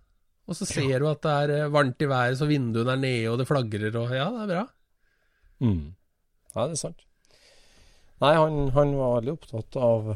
[0.51, 3.29] Og så ser du at det er eh, varmt i været, så vinduene er nede,
[3.31, 4.65] og det flagrer, og ja, det er bra.
[5.63, 5.79] Mm.
[6.51, 7.05] Ja, det er sant.
[8.25, 10.11] Nei, han, han var veldig opptatt av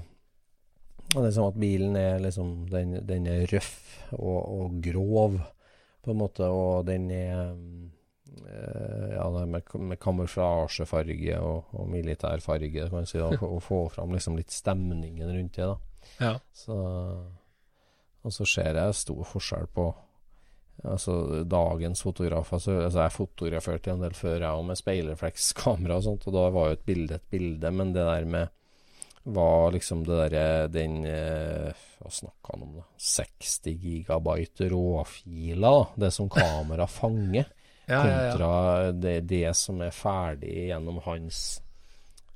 [1.16, 3.78] av det er som at bilen er liksom Den, den er røff
[4.14, 5.39] og, og grov,
[6.05, 7.39] på en måte, og den er
[8.47, 13.84] eh, Ja, det med, med kamuflasjefarge og, og militærfarge, kan man si, og, og få
[13.93, 15.78] fram liksom litt stemningen rundt det, da.
[16.20, 16.34] Ja.
[16.55, 16.78] Så,
[18.24, 19.89] og så ser jeg stor forskjell på
[20.84, 22.57] altså, dagens fotografer.
[22.57, 26.47] Altså, altså, jeg fotograferte en del før, jeg òg, med speilreflekskamera og sånt, og da
[26.55, 28.55] var jo et bilde et bilde, men det der med
[29.36, 32.84] var liksom det derre Den eh, Hva snakka han om, da?
[32.97, 35.88] 60 gigabyte råfiler, da.
[36.05, 37.45] Det som kamera fanger.
[37.89, 38.32] Ja, ja, ja.
[38.36, 41.39] kontra det, det som er ferdig gjennom hans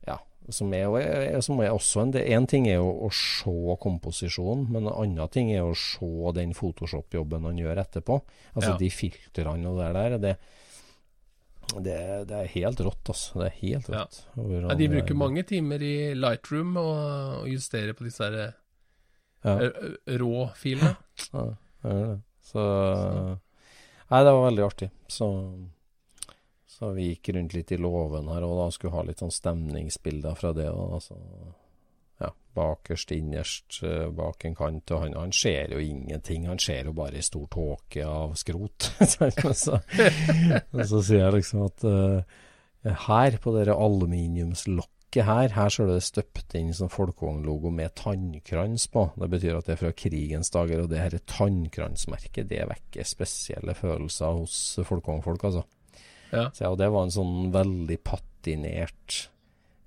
[0.07, 0.15] Ja,
[0.49, 4.95] som er, som er også en En ting er jo å se komposisjonen, men en
[4.95, 8.17] annen ting er å se den Photoshop-jobben han gjør etterpå.
[8.55, 8.77] Altså Ja.
[8.81, 10.17] de filtrene og det der.
[10.17, 10.33] Det,
[11.82, 13.39] det, det er helt rått, altså.
[13.41, 14.19] Det er helt rått.
[14.38, 16.97] Ja, de er- bruker mange timer i Lightroom og,
[17.41, 18.53] og justerer på disse her,
[20.19, 20.95] rå filene.
[21.34, 21.45] Ja,
[21.84, 22.21] det gjør det.
[22.43, 22.63] Så
[24.13, 24.89] Nei, det var veldig artig.
[25.09, 25.28] Så,
[26.69, 30.36] så vi gikk rundt litt i låven her og da skulle ha litt sånn stemningsbilder
[30.38, 30.67] fra det.
[30.69, 31.17] Og altså,
[32.22, 34.93] ja, bakerst, innerst, eh, bak en kant.
[34.93, 36.47] Og han, han ser jo ingenting.
[36.49, 38.91] Han ser jo bare ei stor tåke av skrot.
[39.14, 39.30] så,
[40.78, 42.41] og så sier jeg liksom at uh,
[43.07, 44.91] her på dere aluminiumslokket
[45.22, 49.05] her, her så er det støpt inn som folkevognlogo med tannkrans på.
[49.20, 53.76] Det betyr at det er fra krigens dager, og det her tannkransmerket, det vekker spesielle
[53.78, 54.57] følelser hos
[54.88, 55.66] folkevognfolk, altså.
[56.34, 56.47] Ja.
[56.49, 59.28] Så ja, og det var en sånn veldig patinert,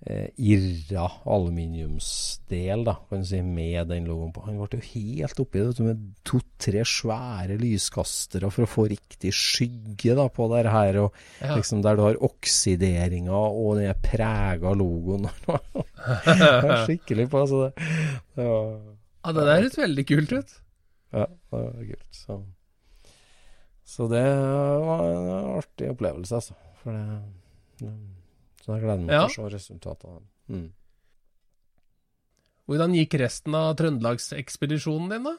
[0.06, 4.44] eh, irra aluminiumsdel, da, kan du si, med den logoen på.
[4.46, 10.14] Han ble jo helt oppi det, med to-tre svære lyskastere for å få riktig skygge
[10.18, 11.56] da, på det her, og Ja.
[11.58, 15.28] liksom der du har oksideringa og den prega logoen.
[16.86, 17.64] Skikkelig på, altså.
[17.70, 17.88] Det,
[18.36, 18.76] det var
[19.26, 20.52] Ja, det der høres veldig kult ut.
[21.12, 22.06] ja, det var kult.
[22.14, 22.42] Så,
[23.86, 24.22] så det
[24.86, 26.54] var en artig opplevelse, altså.
[26.82, 27.18] For det,
[27.80, 27.92] det
[28.66, 29.26] Så jeg gleder meg Ja.
[29.30, 30.22] til å se det.
[30.50, 30.72] Mm.
[32.66, 35.36] Hvordan gikk resten av trøndelagsekspedisjonen din, da?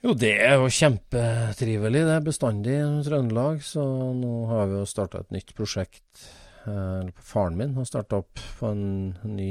[0.00, 2.00] Jo, det er jo kjempetrivelig.
[2.08, 3.60] Det er bestandig i Trøndelag.
[3.60, 3.82] Så
[4.16, 6.22] nå har vi jo starta et nytt prosjekt.
[6.64, 9.50] Eh, eller faren min har starta opp på en ny,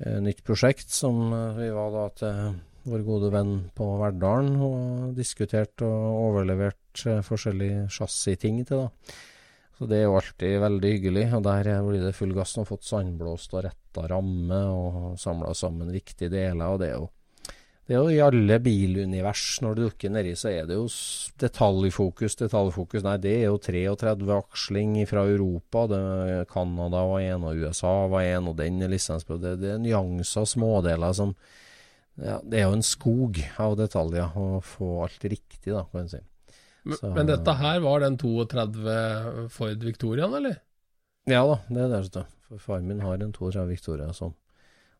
[0.00, 2.54] et nytt prosjekt som eh, vi var da til
[2.88, 8.86] vår gode venn på Verdalen og diskutert og overlevert eh, forskjellige chassisting til.
[8.86, 9.14] da.
[9.80, 11.22] Så det er jo alltid veldig hyggelig.
[11.38, 12.52] Og der blir det full gass.
[12.52, 16.68] Nå har fått sandblåst og retta ramme og samla sammen riktige deler.
[16.68, 17.08] og det er jo
[17.90, 20.84] det er jo i alle bilunivers, når du dukker nedi, så er det jo
[21.42, 23.02] detaljfokus, detaljfokus.
[23.02, 28.28] Nei, det er jo 33 aksling fra Europa, det Canada var en, og USA var
[28.28, 28.94] en, og den er.
[28.94, 31.34] Det, det er nyanser, smådeler som
[32.20, 36.14] ja, Det er jo en skog av detaljer å få alt riktig, da, kan en
[36.14, 36.22] si.
[36.84, 40.60] Men, Så- men dette her var den 32 Ford Victoriaen, eller?
[41.28, 42.26] Ja da, det er det.
[42.48, 44.32] For far min har en 32 Victoria som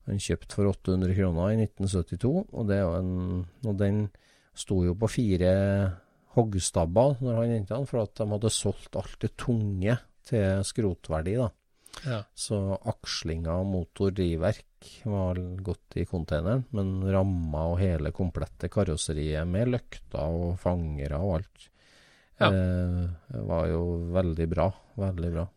[0.07, 4.11] han kjøpte for 800 kroner i 1972, og det en Og den
[4.55, 5.53] sto jo på fire
[6.37, 9.97] hoggstabber når han hentet den, for at de hadde solgt alt det tunge
[10.31, 11.49] til skrotverdi, da.
[12.07, 12.21] Ja.
[12.35, 14.63] Så akslinga motor drivverk
[15.05, 21.39] var godt i containeren, men ramma og hele komplette karosseriet med lykter og fangere og
[21.41, 21.69] alt
[22.41, 22.49] Ja.
[22.49, 23.83] eh, var jo
[24.15, 24.71] veldig bra.
[24.97, 25.49] Veldig bra.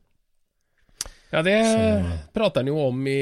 [1.31, 3.21] Ja, det Så- prater han jo om i,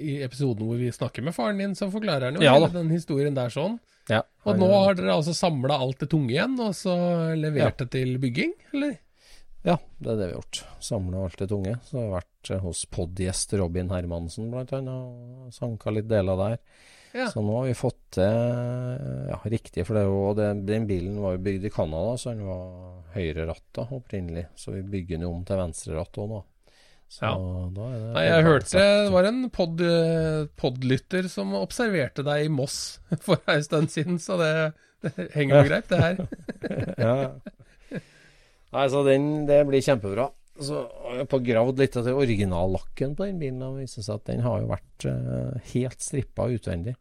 [0.00, 2.78] i episoden hvor vi snakker med faren din, så forklarer han jo Ja hele da.
[2.78, 3.78] den historien der sånn.
[4.08, 6.94] Ja, Og nå har dere altså samla alt det tunge igjen, og så
[7.38, 8.96] levert det til bygging, eller?
[9.62, 10.62] Ja, det er det vi har gjort.
[10.82, 11.76] Samla alt det tunge.
[11.86, 15.12] Så har jeg vært eh, hos podgjest Robin Hermansen blant annet,
[15.46, 16.56] og sanka litt deler der.
[17.12, 17.26] Ja.
[17.28, 18.24] Så nå har vi fått til
[19.28, 22.46] ja, riktig, for det er jo, den bilen var jo bygd i Canada, så den
[22.48, 24.46] var høyre ratt opprinnelig.
[24.58, 26.40] Så vi bygger den jo om til venstreratt òg nå.
[27.12, 27.34] Så Ja.
[27.76, 29.82] da er det Nei, jeg hørte det var en pod,
[30.56, 32.78] podlytter som observerte deg i Moss
[33.26, 34.52] for ei stund siden, så det,
[35.04, 36.22] det henger jo greit, det her.
[37.06, 37.16] ja.
[38.72, 40.30] Nei, så den, det blir kjempebra.
[40.62, 43.62] Så har jeg på gravd litt av originallakken på den bilen.
[43.66, 46.96] og viser seg at den har jo vært uh, helt strippa utvendig.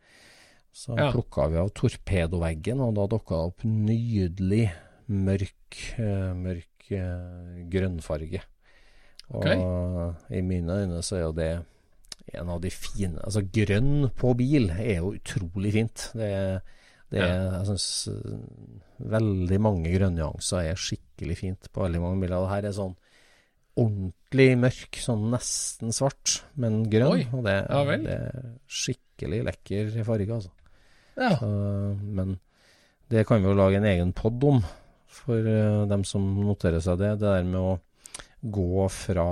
[0.72, 1.10] Så Ja.
[1.12, 4.72] plukka vi av torpedoveggen, og da dukka det opp nydelig
[5.12, 8.42] mørk, uh, mørk uh, grønnfarge.
[9.32, 9.46] Og
[10.32, 11.52] i mine øyne så er jo det
[12.36, 16.10] en av de fine Altså grønn på bil er jo utrolig fint.
[16.14, 16.32] Det,
[17.12, 18.36] det er, jeg synes eh,
[19.12, 22.44] veldig mange grønnyanser er skikkelig fint på veldig mange bilder.
[22.44, 22.96] Det her er sånn
[23.80, 27.14] ordentlig mørk, sånn nesten svart, men grønn.
[27.16, 30.52] Oi, og det, ja det er skikkelig lekker farge, altså.
[31.16, 31.36] Ja.
[31.40, 31.48] Så,
[32.02, 32.38] men
[33.12, 34.62] det kan vi jo lage en egen pod om,
[35.12, 37.16] for uh, dem som noterer seg det.
[37.22, 37.80] Det der med å
[38.42, 39.26] gå fra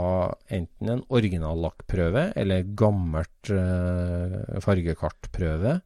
[0.54, 5.80] enten en originallakkprøve eller gammelt uh, fargekartprøve,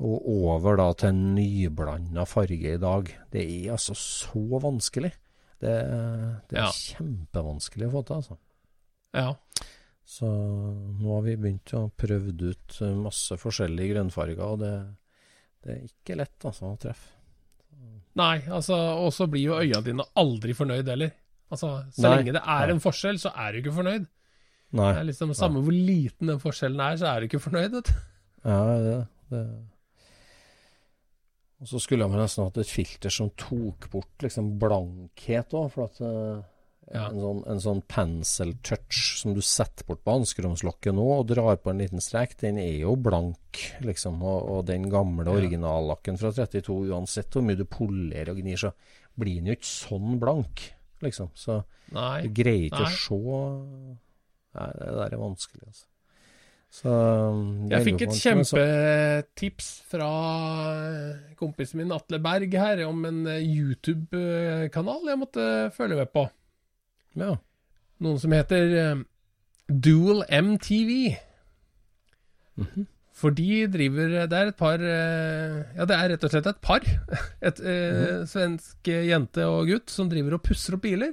[0.00, 3.08] og over da til en nyblanda farge i dag.
[3.32, 5.12] Det er altså så vanskelig.
[5.60, 5.74] Det,
[6.48, 6.70] det er Ja.
[6.72, 8.38] kjempevanskelig å få til, altså.
[9.14, 9.30] ja.
[10.10, 14.70] Så nå har vi begynt å prøve ut eh, masse forskjellige grønnfarger, og det,
[15.62, 17.12] det er ikke lett altså, å treffe.
[18.18, 21.12] Nei, altså, og så blir jo øya dine aldri fornøyd heller.
[21.50, 22.74] Altså, så Nei, lenge det er nei.
[22.74, 24.08] en forskjell, så er du ikke fornøyd.
[24.80, 24.88] Nei.
[24.94, 27.72] Det er liksom Samme hvor liten den forskjellen er, så er du ikke fornøyd.
[27.78, 28.02] Vet du.
[28.50, 28.98] Ja, det,
[29.30, 29.44] det.
[31.60, 35.84] Og så skulle man nesten hatt et filter som tok bort liksom blankhet òg, for
[35.90, 36.40] at uh,
[36.90, 37.04] Ja.
[37.12, 41.60] en, sånn, en sånn pencil touch som du setter bort på hanskeromslokket nå og drar
[41.62, 44.22] på en liten strek, den er jo blank, liksom.
[44.24, 45.36] Og, og den gamle Ja.
[45.36, 48.72] originallakken fra 32, uansett hvor mye du polerer og gnir, så
[49.20, 50.64] blir den jo ikke sånn blank,
[51.04, 51.30] liksom.
[51.36, 51.60] Så
[51.92, 52.22] Nei.
[52.24, 52.90] du greier ikke Nei.
[52.90, 53.20] å se
[54.50, 55.86] Nei, det der er vanskelig, altså.
[56.70, 60.10] Så um, Jeg fikk et kjempetips fra
[61.40, 66.28] kompisen min Atle Berg her om en eh, YouTube-kanal jeg måtte følge med på.
[67.18, 67.34] Ja.
[68.00, 69.02] Noen som heter eh,
[69.66, 70.94] Dual MTV.
[72.60, 72.86] Mhm.
[73.20, 76.62] For de driver Det er et par eh, Ja, det er rett og slett et
[76.64, 76.86] par.
[77.50, 81.12] Et eh, svensk jente og gutt som driver og pusser opp biler.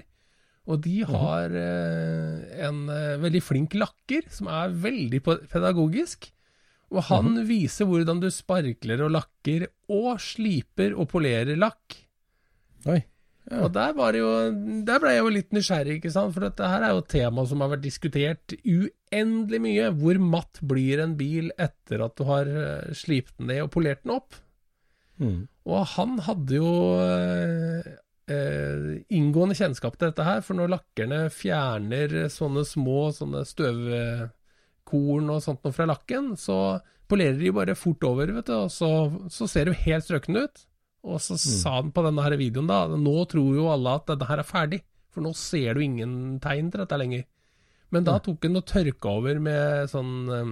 [0.68, 6.28] Og de har eh, en eh, veldig flink lakker som er veldig pedagogisk.
[6.91, 11.95] Og han viser hvordan du sparkler og lakker og sliper og polerer lakk.
[12.88, 12.99] Oi.
[13.47, 13.61] Ja.
[13.63, 14.32] Og der var det jo
[14.84, 16.34] Der ble jeg jo litt nysgjerrig, ikke sant?
[16.36, 19.91] For dette her er jo et tema som har vært diskutert uendelig mye.
[20.01, 24.03] Hvor matt blir en bil etter at du har eh, slipt den ned og polert
[24.03, 24.36] den opp?
[25.24, 25.47] Mm.
[25.68, 26.74] Og han hadde jo
[28.32, 35.43] eh, inngående kjennskap til dette her, for når lakkerne fjerner sånne små sånne støvkorn og
[35.43, 38.91] sånt noe fra lakken, så polerer de bare fort over, vet du, og så,
[39.32, 40.65] så ser de helt strøkne ut.
[41.07, 44.28] Og så sa han på denne her videoen da, nå tror jo alle at dette
[44.28, 44.82] her er ferdig,
[45.13, 46.13] for nå ser du ingen
[46.43, 47.23] tegn til dette lenger.
[47.95, 50.49] Men da tok han og tørka over med sånn eh,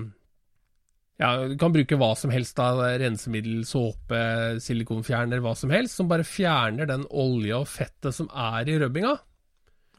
[1.21, 4.19] ja, du kan bruke hva som helst av rensemiddel, såpe,
[4.63, 9.13] silikonfjerner, hva som helst, som bare fjerner den olja og fettet som er i røbbinga.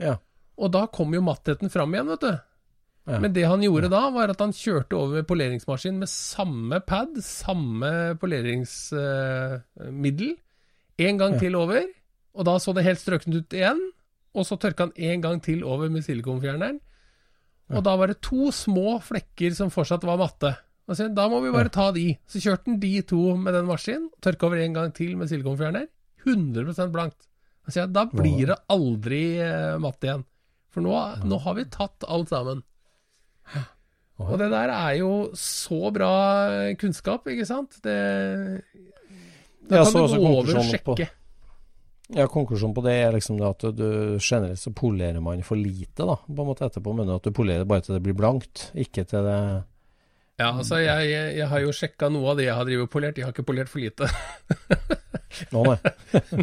[0.02, 0.16] Ja.
[0.60, 2.34] Og da kom jo mattheten fram igjen, vet du.
[3.06, 3.20] Ja.
[3.22, 8.16] Men det han gjorde da, var at han kjørte over poleringsmaskin med samme pad, samme
[8.20, 10.34] poleringsmiddel,
[10.98, 11.38] en gang Ja.
[11.38, 11.82] til over,
[12.34, 13.80] og da så det helt strøkent ut igjen,
[14.34, 16.80] og så tørka han en gang til over med silikonfjerneren,
[17.70, 20.56] og da var det to små flekker som fortsatt var matte.
[20.87, 22.12] Så, da må vi bare ta de.
[22.30, 25.89] Så kjørte han de to med den maskinen, tørka over en gang til med silikonfjerner.
[26.26, 27.26] 100% blankt.
[27.66, 30.22] Så, da blir det aldri eh, matt igjen.
[30.70, 30.95] For nå,
[31.26, 32.62] nå har vi tatt alt sammen.
[34.22, 36.12] Og det der er jo så bra
[36.80, 37.76] kunnskap, ikke sant?
[37.84, 38.62] Det
[39.68, 41.09] Da kan du gå over og på- sjekke.
[42.14, 46.07] Ja, Konklusjonen på det er liksom det at du generelt så polerer man for lite,
[46.07, 46.95] da, på en måte etterpå.
[46.95, 49.64] Men at du polerer bare til det blir blankt, ikke til det
[50.39, 53.16] Ja, altså, jeg, jeg, jeg har jo sjekka noe av det jeg har drevet polert.
[53.16, 54.09] Jeg har ikke polert for lite.
[55.55, 55.78] Nå, nei.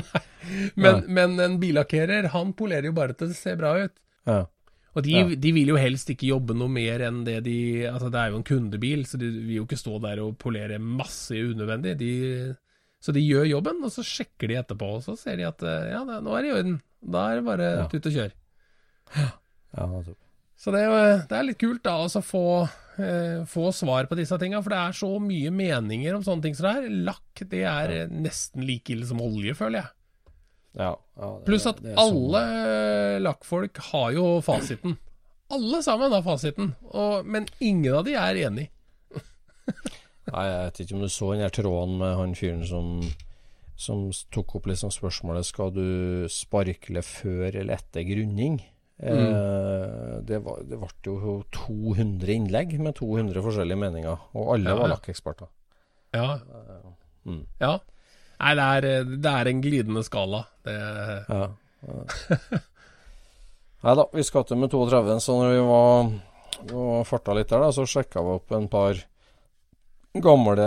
[0.84, 3.94] Men, men en billakkerer, han polerer jo bare til det ser bra ut.
[4.28, 4.42] Ja.
[4.94, 5.24] Og de, Ja.
[5.46, 7.56] de vil jo helst ikke jobbe noe mer enn det de
[7.90, 10.78] Altså, det er jo en kundebil, så de vil jo ikke stå der og polere
[10.84, 11.96] masse unødvendig.
[12.02, 12.12] De,
[13.02, 15.88] så de gjør jobben, og så sjekker de etterpå, og så ser de at eh,
[15.96, 16.78] ja, nå er det i orden.
[17.14, 17.88] Da er det bare Ja.
[17.94, 18.36] ut og kjør.
[19.18, 19.88] ja.
[20.64, 22.78] Så det, er det er litt kult da, å få, eh,
[23.50, 26.68] få svar på disse tinga, for det er så mye meninger om sånne ting som
[26.68, 26.90] det her.
[27.10, 28.04] Lakk, det er ja.
[28.12, 29.90] nesten like ille som olje, føler jeg.
[30.78, 34.98] Ja, ja, det- Pluss at sånn- alle eh, lakkfolk har jo fasiten.
[35.54, 38.70] Alle sammen har fasiten, og, men ingen av de er enig.
[40.34, 42.96] Nei, jeg vet ikke om du så den der tråden med han fyren som
[43.84, 48.60] som tok opp liksom spørsmålet Skal du sparkle før eller etter grunning.
[49.02, 54.78] Eh, det, var, det ble jo 200 innlegg med 200 forskjellige meninger, og alle Ja,
[54.80, 55.50] var lakkeksperter.
[56.14, 56.28] Ja.
[57.26, 57.46] Mm.
[57.60, 57.74] ja.
[58.44, 60.46] Nei, det er, eh, det er en glidende skala.
[60.64, 60.78] Det,
[61.30, 61.48] Ja.
[63.84, 66.12] Nei da, vi skal til med 32, så når vi var,
[66.70, 69.02] var farta litt der, da, så sjekka vi opp en par
[70.22, 70.66] gamle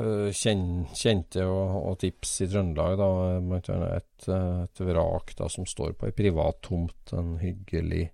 [0.00, 0.62] eh, kjen,
[0.96, 2.96] kjente og, og tips i Trøndelag.
[2.96, 3.08] da,
[3.44, 7.12] Blant annet et, eh, et vrak da, som står på ei privat tomt.
[7.12, 8.06] En hyggelig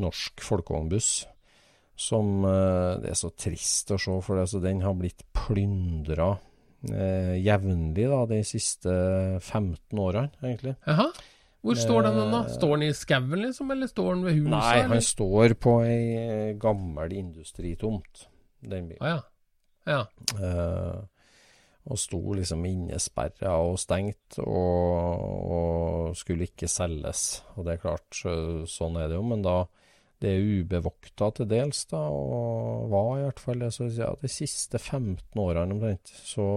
[0.00, 1.10] norsk folkevognbuss.
[1.98, 6.36] Som eh, Det er så trist å se, for det, altså, den har blitt plyndra
[6.88, 8.94] eh, jevnlig de siste
[9.42, 10.78] 15 årene, egentlig.
[10.88, 11.10] Aha.
[11.60, 12.44] Hvor står den da?
[12.54, 14.52] Står den i skauen, liksom, eller står den ved huset?
[14.54, 18.28] Nei, han står på ei gammel industritomt,
[18.62, 19.02] den bilen.
[19.02, 19.26] Ah, ja.
[19.88, 20.02] Ja.
[20.36, 20.98] Eh,
[21.88, 25.22] og sto liksom innesperra og stengt, og,
[25.56, 27.42] og skulle ikke selges.
[27.56, 28.18] Og det er klart,
[28.68, 29.62] sånn er det jo, men da,
[30.20, 33.72] det er ubevokta til dels, da, og var i hvert fall det.
[33.72, 36.48] Så ja, de siste 15 årene omtrent, så,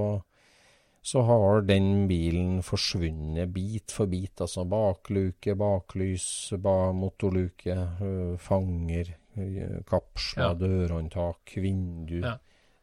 [1.00, 4.36] så har den bilen forsvunnet bit for bit.
[4.44, 6.28] Altså bakluke, baklys,
[6.60, 10.54] ba motorluke, øh, fanger, øh, kapsler, Ja.
[10.60, 12.20] dørhåndtak, vindu.
[12.26, 12.36] Ja.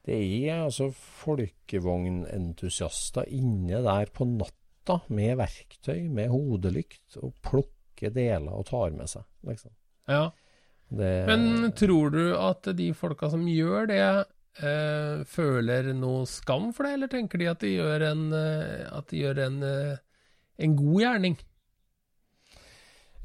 [0.09, 0.17] Det
[0.49, 8.65] er altså folkevognentusiaster inne der på natta med verktøy, med hodelykt, og plukker deler og
[8.71, 9.71] tar med seg, liksom.
[10.09, 10.31] Ja.
[10.89, 14.25] Det, Men tror du at de folka som gjør det,
[14.65, 19.13] eh, føler noe skam for det, eller tenker de at de gjør en, eh, at
[19.13, 20.01] de gjør en, eh,
[20.65, 21.37] en god gjerning?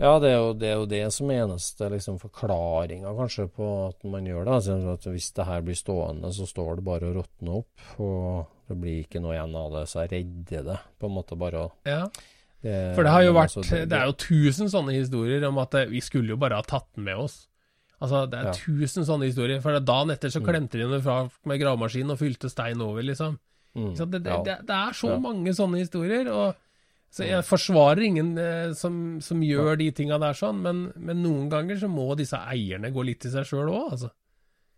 [0.02, 3.68] Ja, det er, jo, det er jo det som er eneste liksom, forklaringa kanskje på
[3.92, 4.56] at man gjør det.
[4.58, 8.78] Altså, hvis det her blir stående, så står det bare å råtner opp, og det
[8.82, 9.84] blir ikke noe igjen av det.
[9.92, 11.68] Så jeg redder det på en måte bare.
[11.86, 12.08] Ja.
[12.64, 15.74] Det, For det har jo vært altså, Det er jo tusen sånne historier om at
[15.76, 17.42] eh, vi skulle jo bare ha tatt den med oss.
[18.02, 18.54] Altså, det er Ja.
[18.56, 19.62] tusen sånne historier.
[19.62, 20.48] For dagen etter så Mm.
[20.48, 23.38] klemte de den fra med gravemaskin og fylte stein over, liksom.
[23.76, 23.94] mm?
[23.96, 25.20] Det, det, det, det er så Ja.
[25.20, 26.28] mange sånne historier.
[26.32, 26.56] Og,
[27.14, 31.46] så jeg forsvarer ingen eh, som, som gjør de tinga der sånn, men, men noen
[31.52, 34.10] ganger så må disse eierne gå litt i seg sjøl òg, altså.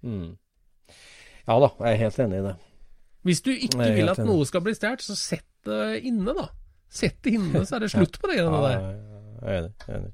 [0.03, 0.33] Mm.
[1.45, 2.55] Ja da, jeg er helt enig i det.
[3.25, 6.49] Hvis du ikke vil at noe skal bli stjålet, så sett det inne, da.
[6.91, 8.75] Sett det inne, så er det slutt på det greiene Ja, der.
[8.75, 9.73] Ja, jeg er enig.
[9.79, 10.13] Jeg er enig.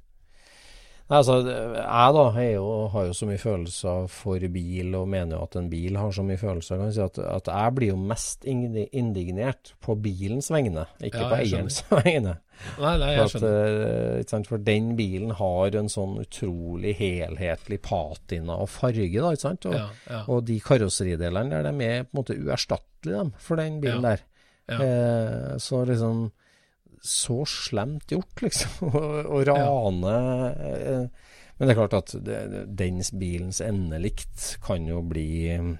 [1.11, 5.35] Nei, altså, jeg da jeg jo, har jo så mye følelser for bil, og mener
[5.35, 6.79] jo at en bil har så mye følelser.
[6.79, 11.27] Kan jeg si at, at jeg blir jo mest indignert på bilens vegne, ikke Ja,
[11.33, 12.37] på eierens vegne.
[12.79, 14.47] Nei, nei, For, jeg at, eh, ikke sant?
[14.53, 19.67] for den bilen har en sånn utrolig helhetlig patina og farge, da, ikke sant?
[19.67, 20.23] Og, Ja, ja.
[20.31, 24.23] og de karosseridelene der, de er på en måte uerstattelige dem, for den bilen der.
[24.71, 26.29] Eh, så liksom
[27.01, 28.91] Så slemt gjort, liksom,
[29.35, 30.15] å rane
[30.69, 30.97] ja.
[31.57, 32.13] Men det er klart at
[32.73, 35.25] den bilens endelikt kan jo bli
[35.61, 35.73] mm,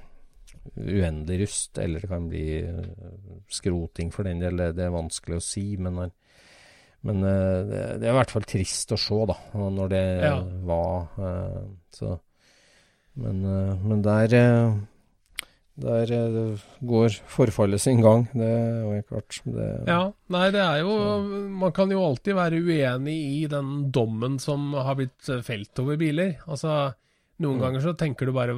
[0.78, 2.92] uendelig rust, eller det kan bli eh,
[3.50, 4.62] skroting for den del.
[4.78, 5.98] Det, er vanskelig å si, men,
[7.02, 10.36] men eh, det, er i hvert fall trist å se, da, når det Ja.
[10.70, 11.64] var eh,
[11.98, 12.14] så
[13.18, 14.76] Men, eh, men der eh,
[15.82, 18.28] der eh, går forfallet sin gang.
[18.34, 19.40] Det er jo klart.
[19.46, 20.96] Det, Ja, nei, det er jo
[21.50, 25.98] Man kan jo alltid være uenig i den dommen som har blitt eh, felt over
[25.98, 26.38] biler.
[26.48, 26.94] Altså,
[27.42, 27.62] noen Mm.
[27.66, 28.54] ganger så tenker du bare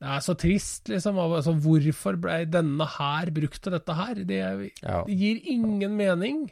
[0.00, 1.16] Det er så trist, liksom.
[1.16, 4.14] Altså, hvorfor ble denne her brukt til dette her?
[4.14, 5.04] Det, er- Ja.
[5.06, 6.50] det gir ingen mening.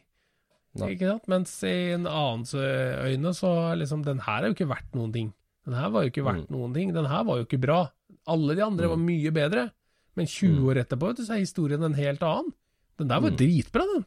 [0.74, 0.95] Nei.
[0.95, 1.26] Ikke sant?
[1.28, 5.33] Mens i en annens øyne så liksom Den her har jo ikke vært noen ting.
[5.66, 6.57] Den her var jo ikke verdt Mm.
[6.57, 6.93] noen ting.
[6.95, 7.91] Den her var jo ikke bra.
[8.27, 9.70] Alle de andre var mye bedre.
[10.14, 10.66] Men 20 Mm.
[10.68, 12.53] år etterpå vet du, så er historien en helt annen.
[12.99, 13.37] Den der var Mm.
[13.37, 14.05] dritbra, den.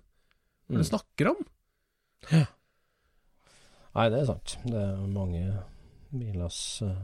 [0.69, 0.77] Hva Mm.
[0.77, 1.45] du snakker om?
[3.95, 4.57] Nei, det er sant.
[4.65, 5.43] Det er mange
[6.15, 6.95] bilers eh,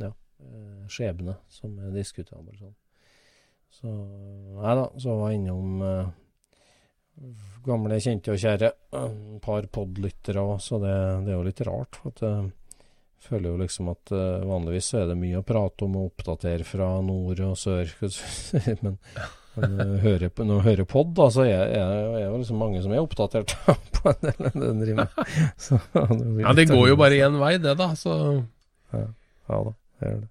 [0.00, 0.10] ja,
[0.40, 2.54] eh, skjebne som er diskutabel.
[2.58, 2.74] Sånn.
[3.70, 3.90] Så
[4.62, 6.08] nei da, så var jeg innom eh,
[7.66, 8.70] gamle kjente og kjære.
[9.02, 10.94] Et par podlyttere òg, så det,
[11.26, 11.96] det er jo litt rart.
[12.00, 12.22] For at
[13.26, 16.64] føler jo liksom at uh, vanligvis så er det mye å prate om og oppdatere
[16.68, 17.90] fra nord og sør.
[19.58, 22.92] Men hører når man hører pod, da, så er, er, er jo liksom mange som
[22.94, 23.56] er oppdatert
[23.96, 25.10] på en del av den driver med.
[26.44, 27.88] Ja, det går jo bare én vei, det, da.
[27.98, 28.14] Så
[28.94, 30.28] Ja da, det gjør det.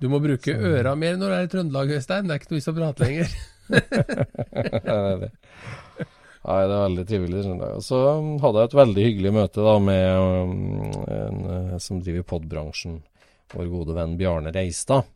[0.00, 2.24] du må bruke Så- øra mer når du er i Trøndelag, Øystein.
[2.30, 3.36] Det er ikke noe vits å prate lenger.
[4.88, 5.30] Nei, det.
[6.48, 7.40] Nei, det er veldig trivelig.
[7.66, 7.98] Og Så
[8.40, 10.52] hadde jeg et veldig hyggelig møte da med um,
[11.12, 13.02] en eh, som driver podbransjen,
[13.52, 15.10] vår gode venn Bjarne Reistad.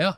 [0.00, 0.14] Ja.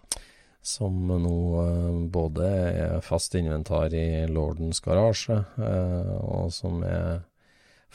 [0.62, 7.24] Som nå eh, både er fast inventar i Lordens garasje, eh, og som er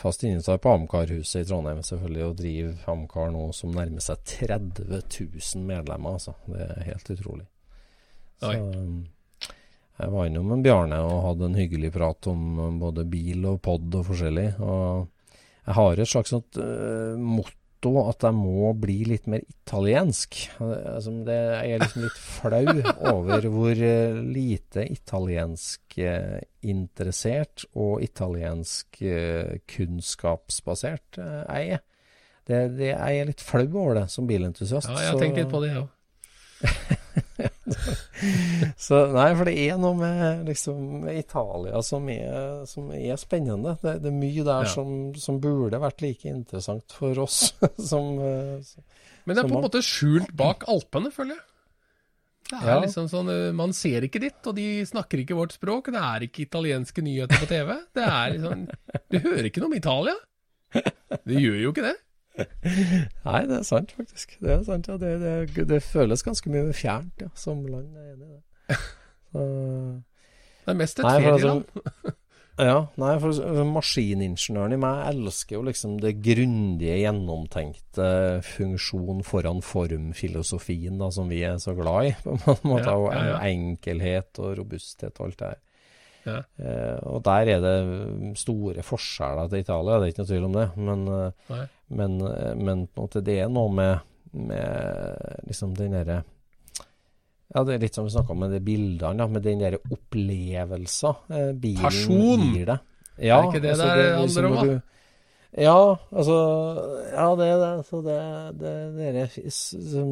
[0.01, 4.91] fast inventar på Amcar-huset i Trondheim, selvfølgelig, og driver Amcar nå som nærmer seg 30
[4.91, 6.35] 000 medlemmer, altså.
[6.51, 7.47] Det er helt utrolig.
[8.41, 8.61] Så Oi.
[10.01, 13.97] Jeg var innom med Bjarne og hadde en hyggelig prat om både bil og pod
[14.01, 14.47] og forskjellig.
[14.59, 15.07] Og
[15.67, 17.57] jeg har et slags sånt uh, motto
[18.05, 20.37] at jeg må bli litt mer italiensk.
[20.61, 22.73] Eh, Altså, det, jeg er liksom litt flau
[23.13, 31.81] over hvor uh, lite italiensk uh, interessert og italiensk eh, kunnskapsbasert eh, jeg er.
[32.45, 34.89] Det, det, jeg er litt flau over det som bilentusiast.
[34.89, 35.89] Ja, jeg har tenkt litt på det, jeg òg.
[38.87, 43.77] så nei, for det er noe med liksom Italia som er, som er spennende.
[43.81, 44.71] Det, det er mye der Ja.
[44.73, 47.53] som, som burde vært like interessant for oss
[47.91, 48.73] som eh,
[49.25, 51.45] Men det er på en måte skjult bak Alpene, føler jeg.
[52.51, 52.79] Det er Ja.
[52.83, 55.91] liksom sånn, Man ser ikke ditt, og de snakker ikke vårt språk.
[55.93, 57.75] Det er ikke italienske nyheter på TV.
[57.95, 58.65] Det er liksom,
[59.13, 60.15] Du hører ikke noe om Italia.
[60.73, 61.95] Det gjør jo ikke det.
[63.27, 64.37] Nei, det er sant, faktisk.
[64.41, 64.95] Det er sant, ja.
[65.01, 67.29] Det, det, det føles ganske mye fjernt, ja.
[67.37, 68.77] Som land er enig i det.
[69.31, 69.43] Så,
[70.65, 71.63] Det er mest et Nei, ferieland.
[71.81, 72.13] altså,
[72.71, 78.09] ja, nei, for altså, maskiningeniøren i meg elsker jo liksom det grundige, gjennomtenkte
[78.45, 82.13] funksjon foran form-filosofien da, som vi er så glad i.
[82.25, 83.39] på en måte, Ja, ja, ja.
[83.49, 85.61] enkelhet og robusthet og alt det her.
[86.27, 86.41] Ja.
[86.61, 90.59] Eh, og der er det store forskjeller til Italia, det er ikke noe tvil om
[90.59, 90.67] det.
[90.89, 91.63] Men, eh,
[92.01, 92.85] men, eh, men
[93.17, 94.05] det er noe med,
[94.37, 96.21] med liksom den derre
[97.51, 99.75] ja, det er litt som vi snakka om med de bildene, da, med den der
[99.81, 102.45] opplevelsen eh, bilen Person!
[102.55, 102.87] gir deg.
[103.19, 104.77] Ja, Er ikke det altså, det det handler om, når da?
[105.59, 106.35] Ja, altså
[107.11, 107.71] Ja, det er det.
[107.87, 108.19] Så det,
[108.61, 109.11] det, det,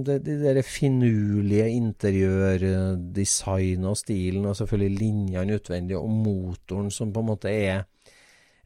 [0.03, 7.19] det, de der finurlige interiørdesignet og stilen, og selvfølgelig linjene utvendig, og motoren som på
[7.23, 7.79] en måte er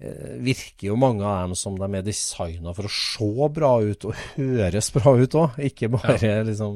[0.02, 4.06] eh, virker jo mange av dem som de er designa for å se bra ut
[4.10, 6.74] og høres bra ut òg, ikke bare liksom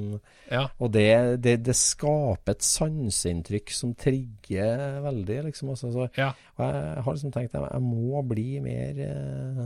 [0.51, 0.67] Ja.
[0.79, 1.09] Og det,
[1.43, 5.69] det, det skaper et sanseinntrykk som trigger veldig, liksom.
[5.73, 6.29] Altså, så, Ja.
[6.55, 9.65] og jeg har liksom tenkt at jeg må bli mer eh,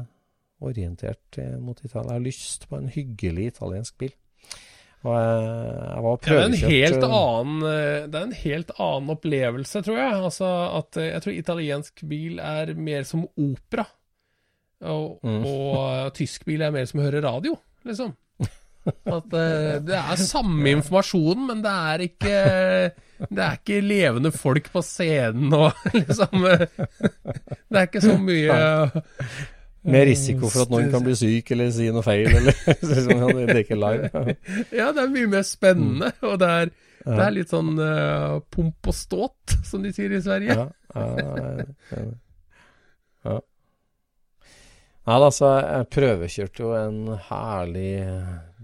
[0.62, 2.14] orientert eh, mot Italia.
[2.14, 4.14] Jeg har lyst på en hyggelig italiensk bil.
[5.02, 8.36] Og jeg, var prøvekjøpt Ja, det er en helt eh, annen eh, Det er en
[8.44, 10.18] helt annen opplevelse, tror jeg.
[10.30, 13.88] Altså at eh, Jeg tror italiensk bil er mer som opera.
[14.82, 15.44] Og, Mm.
[15.46, 17.56] og eh, tysk bil er mer som å høre radio,
[17.86, 18.14] liksom.
[19.06, 22.38] At eh, det er samme informasjonen, men det er ikke
[23.30, 26.64] Det er ikke levende folk på scenen og liksom eh,
[27.70, 28.58] Det er ikke så mye
[29.84, 32.30] med risiko for at noen kan bli syk eller si noe feil.
[32.30, 32.58] Eller,
[32.92, 34.26] liksom, ja, det det er ikke live.
[34.80, 36.28] Ja, det er mye mer spennende, Mm.
[36.30, 36.74] og det er,
[37.06, 40.54] det er litt sånn uh, pomp og ståt, som de sier i Sverige.
[40.54, 41.64] Ja, ja,
[43.26, 43.40] ja.
[45.02, 47.94] så altså, jeg prøvekjørte jo en herlig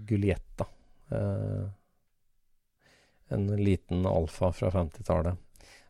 [0.08, 0.68] Gulietta.
[1.10, 1.66] Eh,
[3.34, 5.36] en liten Alfa fra 50-tallet.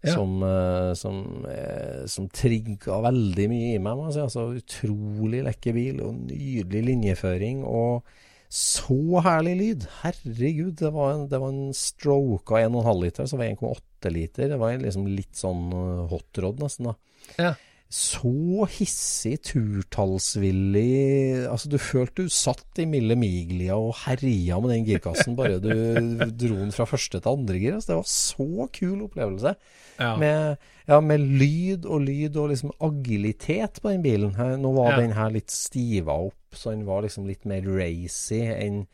[0.05, 0.15] Ja.
[0.15, 3.99] Som, eh, som, eh, som trigga veldig mye i meg.
[3.99, 4.07] må.
[4.13, 7.65] Altså, utrolig lekker bil og nydelig linjeføring.
[7.67, 8.07] Og
[8.49, 9.87] så herlig lyd!
[10.01, 14.13] Herregud, det var en, det var en stroke av 1,5 liter, så var det 1,8
[14.15, 14.49] liter.
[14.49, 16.93] Det var liksom litt sånn eh, hotrod, nesten.
[16.93, 16.95] da.
[17.37, 17.55] Ja.
[17.89, 24.85] Så hissig, turtallsvillig Altså, du følte du satt i Mille Miglia og herja med den
[24.89, 25.71] girkassen bare du
[26.43, 27.79] dro den fra første til andre gir.
[27.79, 29.55] Altså, det var så kul opplevelse.
[29.99, 30.11] Ja.
[30.21, 30.59] Med,
[30.91, 34.37] ja, med lyd og lyd og liksom agilitet på den bilen.
[34.37, 35.01] Nå var Ja.
[35.01, 38.85] den her litt stiva opp, så den var liksom litt mer racy enn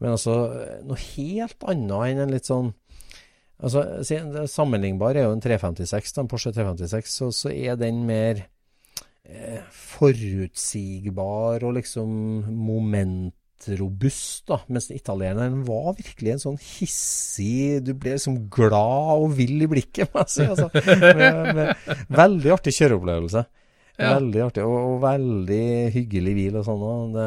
[0.00, 0.32] Men altså,
[0.88, 2.70] noe helt annet enn en litt sånn
[3.60, 3.82] Altså,
[4.48, 8.46] Sammenlignbar er jo en 356, da, en Porsche 356, så, så er den mer
[9.28, 12.08] eh, forutsigbar og liksom
[12.48, 14.62] momentrobust, da.
[14.72, 20.16] Mens italieneren var virkelig en sånn hissig Du ble liksom glad og vill i blikket,
[20.32, 20.48] si.
[20.48, 20.70] Altså.
[20.72, 23.46] Med, med, veldig artig kjøreopplevelse.
[24.00, 24.14] Ja.
[24.16, 27.24] Veldig artig, og, og veldig hyggelig bil og sånn òg.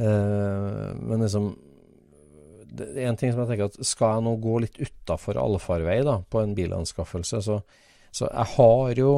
[0.00, 1.52] Eh, men liksom
[2.70, 6.00] det er en ting som jeg tenker at Skal jeg nå gå litt utafor allfarvei
[6.06, 7.60] da, på en bilanskaffelse, så,
[8.14, 9.14] så jeg har jo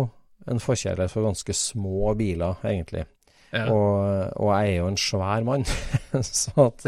[0.50, 3.04] en forkjærlighet for ganske små biler, egentlig.
[3.52, 3.66] Ja.
[3.68, 5.66] Og, og jeg er jo en svær mann.
[6.22, 6.86] så at,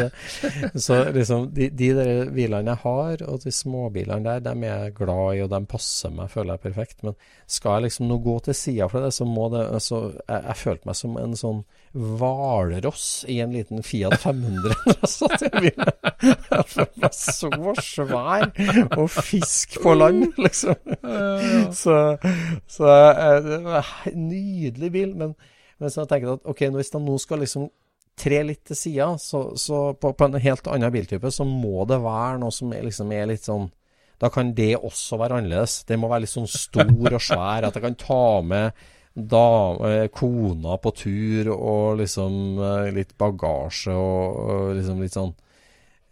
[0.80, 4.94] så liksom de, de der bilene jeg har, og de småbilene der, dem er jeg
[4.96, 7.02] glad i, og de passer meg, føler jeg perfekt.
[7.04, 10.40] Men skal jeg liksom nå gå til sida for det, så må det altså, jeg,
[10.48, 14.74] jeg følte meg som en sånn hvalross i en liten Fiat 500
[15.20, 15.74] når jeg.
[16.24, 17.50] Jeg følte meg så
[17.84, 18.48] svær
[18.96, 20.96] og fisk på land, liksom.
[21.76, 21.98] Så,
[22.66, 25.12] så eh, nydelig bil.
[25.20, 25.36] Men,
[25.84, 27.68] men så jeg at ok, hvis de nå skal liksom
[28.16, 32.00] tre litt til sida, så, så på, på en helt annen biltype, så må det
[32.02, 33.68] være noe som er, liksom er litt sånn
[34.22, 35.82] Da kan det også være annerledes.
[35.84, 37.66] Det må være litt sånn stor og svær.
[37.66, 44.38] At jeg kan ta med dame, kona på tur og liksom eh, litt bagasje og,
[44.38, 45.34] og liksom litt sånn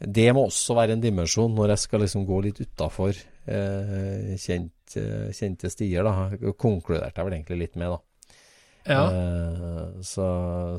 [0.02, 4.96] Det må også være en dimensjon når jeg skal liksom gå litt utafor eh, kjent,
[4.98, 6.06] eh, kjente stier.
[6.06, 8.00] da Konkluderte jeg vel egentlig litt med, da.
[8.88, 9.02] Ja.
[9.12, 10.26] Eh, så,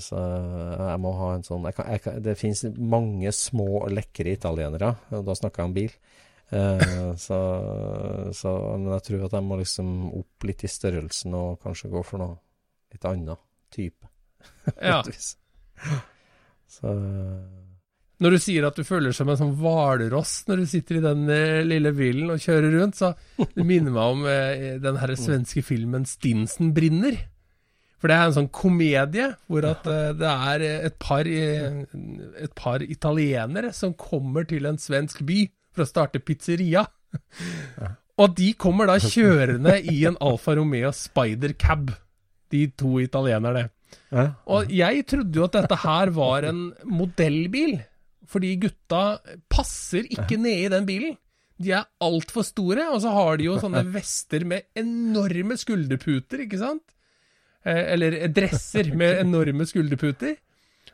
[0.04, 4.36] så jeg må ha en sånn jeg kan, jeg kan, Det finnes mange små, lekre
[4.36, 5.98] italienere, og da snakker jeg om bil.
[6.54, 7.40] Eh, så,
[8.36, 12.04] så Men jeg tror at jeg må liksom opp litt i størrelsen og kanskje gå
[12.08, 12.40] for noe
[12.94, 13.40] litt annen
[13.74, 14.12] type.
[14.78, 15.02] Ja.
[16.74, 16.90] Så
[18.24, 21.28] Når du sier at du føler som en sånn hvalross når du sitter i den
[21.30, 24.24] eh, lille bilen og kjører rundt, så det minner meg om
[24.82, 27.20] den her svenske filmen 'Stinsen brinner'.
[28.04, 31.86] For det er en sånn komedie hvor at eh, det er et par, eh,
[32.44, 36.84] et par italienere som kommer til en svensk by for å starte pizzeria.
[38.20, 41.94] Og de kommer da kjørende i en Alfa Romeo Spider Cab,
[42.52, 43.70] de to italienerne.
[44.52, 47.78] Og jeg trodde jo at dette her var en modellbil,
[48.28, 49.04] fordi gutta
[49.48, 51.16] passer ikke ned i den bilen.
[51.64, 56.60] De er altfor store, og så har de jo sånne vester med enorme skulderputer, ikke
[56.60, 56.84] sant?
[57.66, 60.36] Eh, Eller dresser med enorme skulderputer.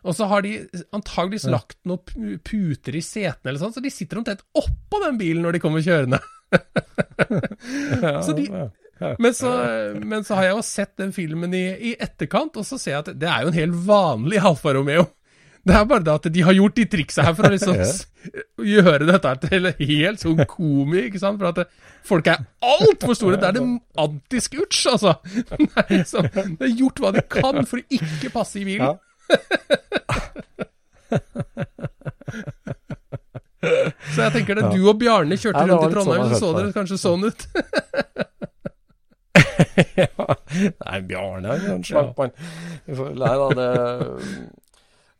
[0.08, 0.54] Og så har de
[0.96, 5.44] antageligvis lagt noen puter i setene, eller sånn, så de sitter omtrent oppå den bilen
[5.44, 6.22] når de kommer kjørende.
[8.26, 8.46] så de,
[9.20, 9.52] men, så,
[10.00, 13.04] men så har jeg jo sett den filmen i, i etterkant, og så ser jeg
[13.04, 15.10] at det er jo en helt vanlig Alfa Romeo.
[15.68, 17.90] Det er bare det at de har gjort de triksa her for å liksom ja.
[18.72, 21.40] gjøre dette til helt sånn komi, ikke sant?
[21.42, 21.66] For at det,
[22.08, 23.40] folk er altfor store.
[23.42, 23.66] Det er det
[24.06, 25.12] anti-scooch, altså.
[25.60, 28.98] Det er, liksom, det er gjort hva de kan for å ikke passe i bilen.
[33.60, 36.50] Så jeg tenker det, du og Bjarne kjørte Ja, rundt i sånn Trondheim, så så
[36.56, 37.42] dere kanskje sånn ut.
[40.80, 42.32] Nei, Bjarne er en slank mann.
[42.88, 43.68] Nei da, det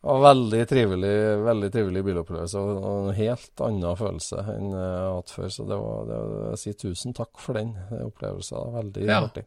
[0.02, 2.56] var veldig trivelig, veldig trivelig bilopplevelse.
[2.62, 5.48] Og en helt annen følelse enn jeg har hatt før.
[5.52, 6.20] Så det var, det,
[6.54, 7.74] jeg sier tusen takk for den
[8.06, 8.56] opplevelsen.
[8.56, 9.20] Det var veldig Ja.
[9.26, 9.44] artig.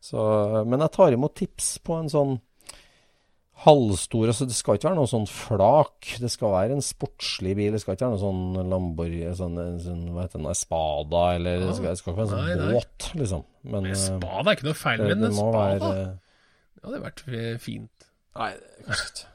[0.00, 2.38] Så, men jeg tar imot tips på en sånn
[3.60, 6.14] halvstor altså Det skal ikke være noe sånn flak.
[6.22, 7.74] Det skal være en sportslig bil.
[7.76, 11.74] Det skal ikke være noe sånn Lamborghini sånn, sånn, hva heter den, Espada, eller det
[11.76, 12.70] skal, det skal ikke være en sånn Nei, nei.
[12.78, 13.44] båt, liksom.
[13.64, 15.66] Men Men eh, er ikke noe feil med en må spada.
[15.66, 15.90] være
[16.80, 18.08] Det hadde vært eh, fint.
[18.40, 19.26] Nei, det- kanskje ikke.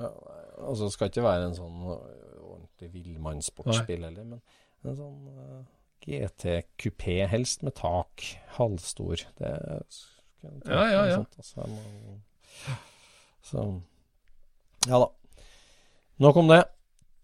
[0.00, 0.10] Ja,
[0.64, 4.40] altså, det skal ikke være en sånn ordentlig villmannssportsbil heller, men
[4.88, 5.60] en sånn uh,
[6.00, 8.24] GT kupé, helst med tak,
[8.56, 9.26] halvstor.
[9.40, 9.54] Det
[9.92, 11.16] skal jeg Ja, ja, ja.
[11.20, 11.66] Sånt, altså.
[11.68, 12.76] Må,
[13.44, 13.64] så
[14.88, 15.08] Ja da.
[16.20, 16.62] Nok om det.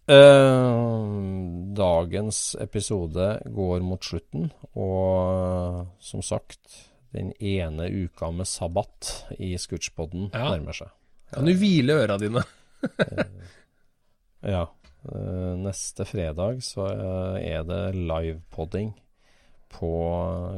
[0.07, 6.77] Uh, dagens episode går mot slutten, og som sagt
[7.16, 9.11] den ene uka med sabbat
[9.41, 10.93] i Scootspoden nærmer seg.
[11.33, 12.45] Kan du hvile øra dine?
[14.47, 14.62] Ja.
[15.09, 18.93] eh, neste fredag så eh, er det livepodding
[19.77, 19.91] på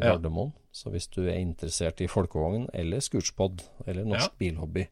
[0.03, 0.13] Ja.
[0.15, 0.53] Gardermoen.
[0.73, 4.85] Så hvis du er interessert i folkevogn eller scootspod eller norsk bilhobby,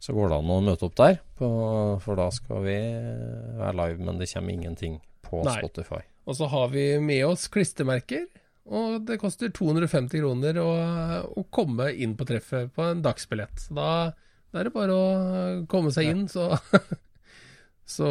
[0.00, 1.20] så går det an å møte opp der.
[1.38, 1.48] På,
[2.02, 2.74] for da skal vi
[3.60, 5.54] være live, men det kommer ingenting på Nei.
[5.60, 6.02] Spotify.
[6.28, 8.26] Og så har vi med oss klistremerker,
[8.70, 10.68] og det koster 250 kroner å,
[11.40, 13.56] å komme inn på treffet på en dagsbillett.
[13.64, 13.88] Så da,
[14.50, 15.06] da er det bare å
[15.70, 16.50] komme seg inn, så
[17.90, 18.06] Så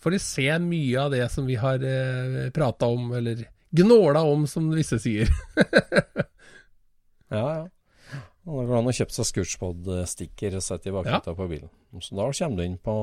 [0.00, 3.42] får de se mye av det som vi har eh, prata om, eller
[3.76, 5.28] gnåla om, som visse sier.
[7.28, 7.66] Ja, ja.
[8.48, 11.68] Og da går det an å kjøpe seg Scootspod-sticker og sette i bakruta på bilen.
[12.00, 12.94] Så da kommer du inn på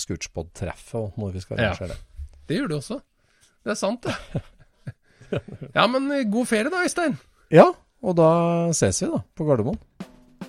[0.00, 1.74] Scootspod-treffet og når vi skal Ja.
[1.74, 2.00] arrangere det.
[2.48, 3.00] Det gjør du også.
[3.66, 4.42] Det er sant, det.
[5.74, 7.16] Ja, men eh, god ferie da, Øystein.
[7.52, 7.64] Ja,
[8.00, 9.76] og da ses vi da på Gardermoen.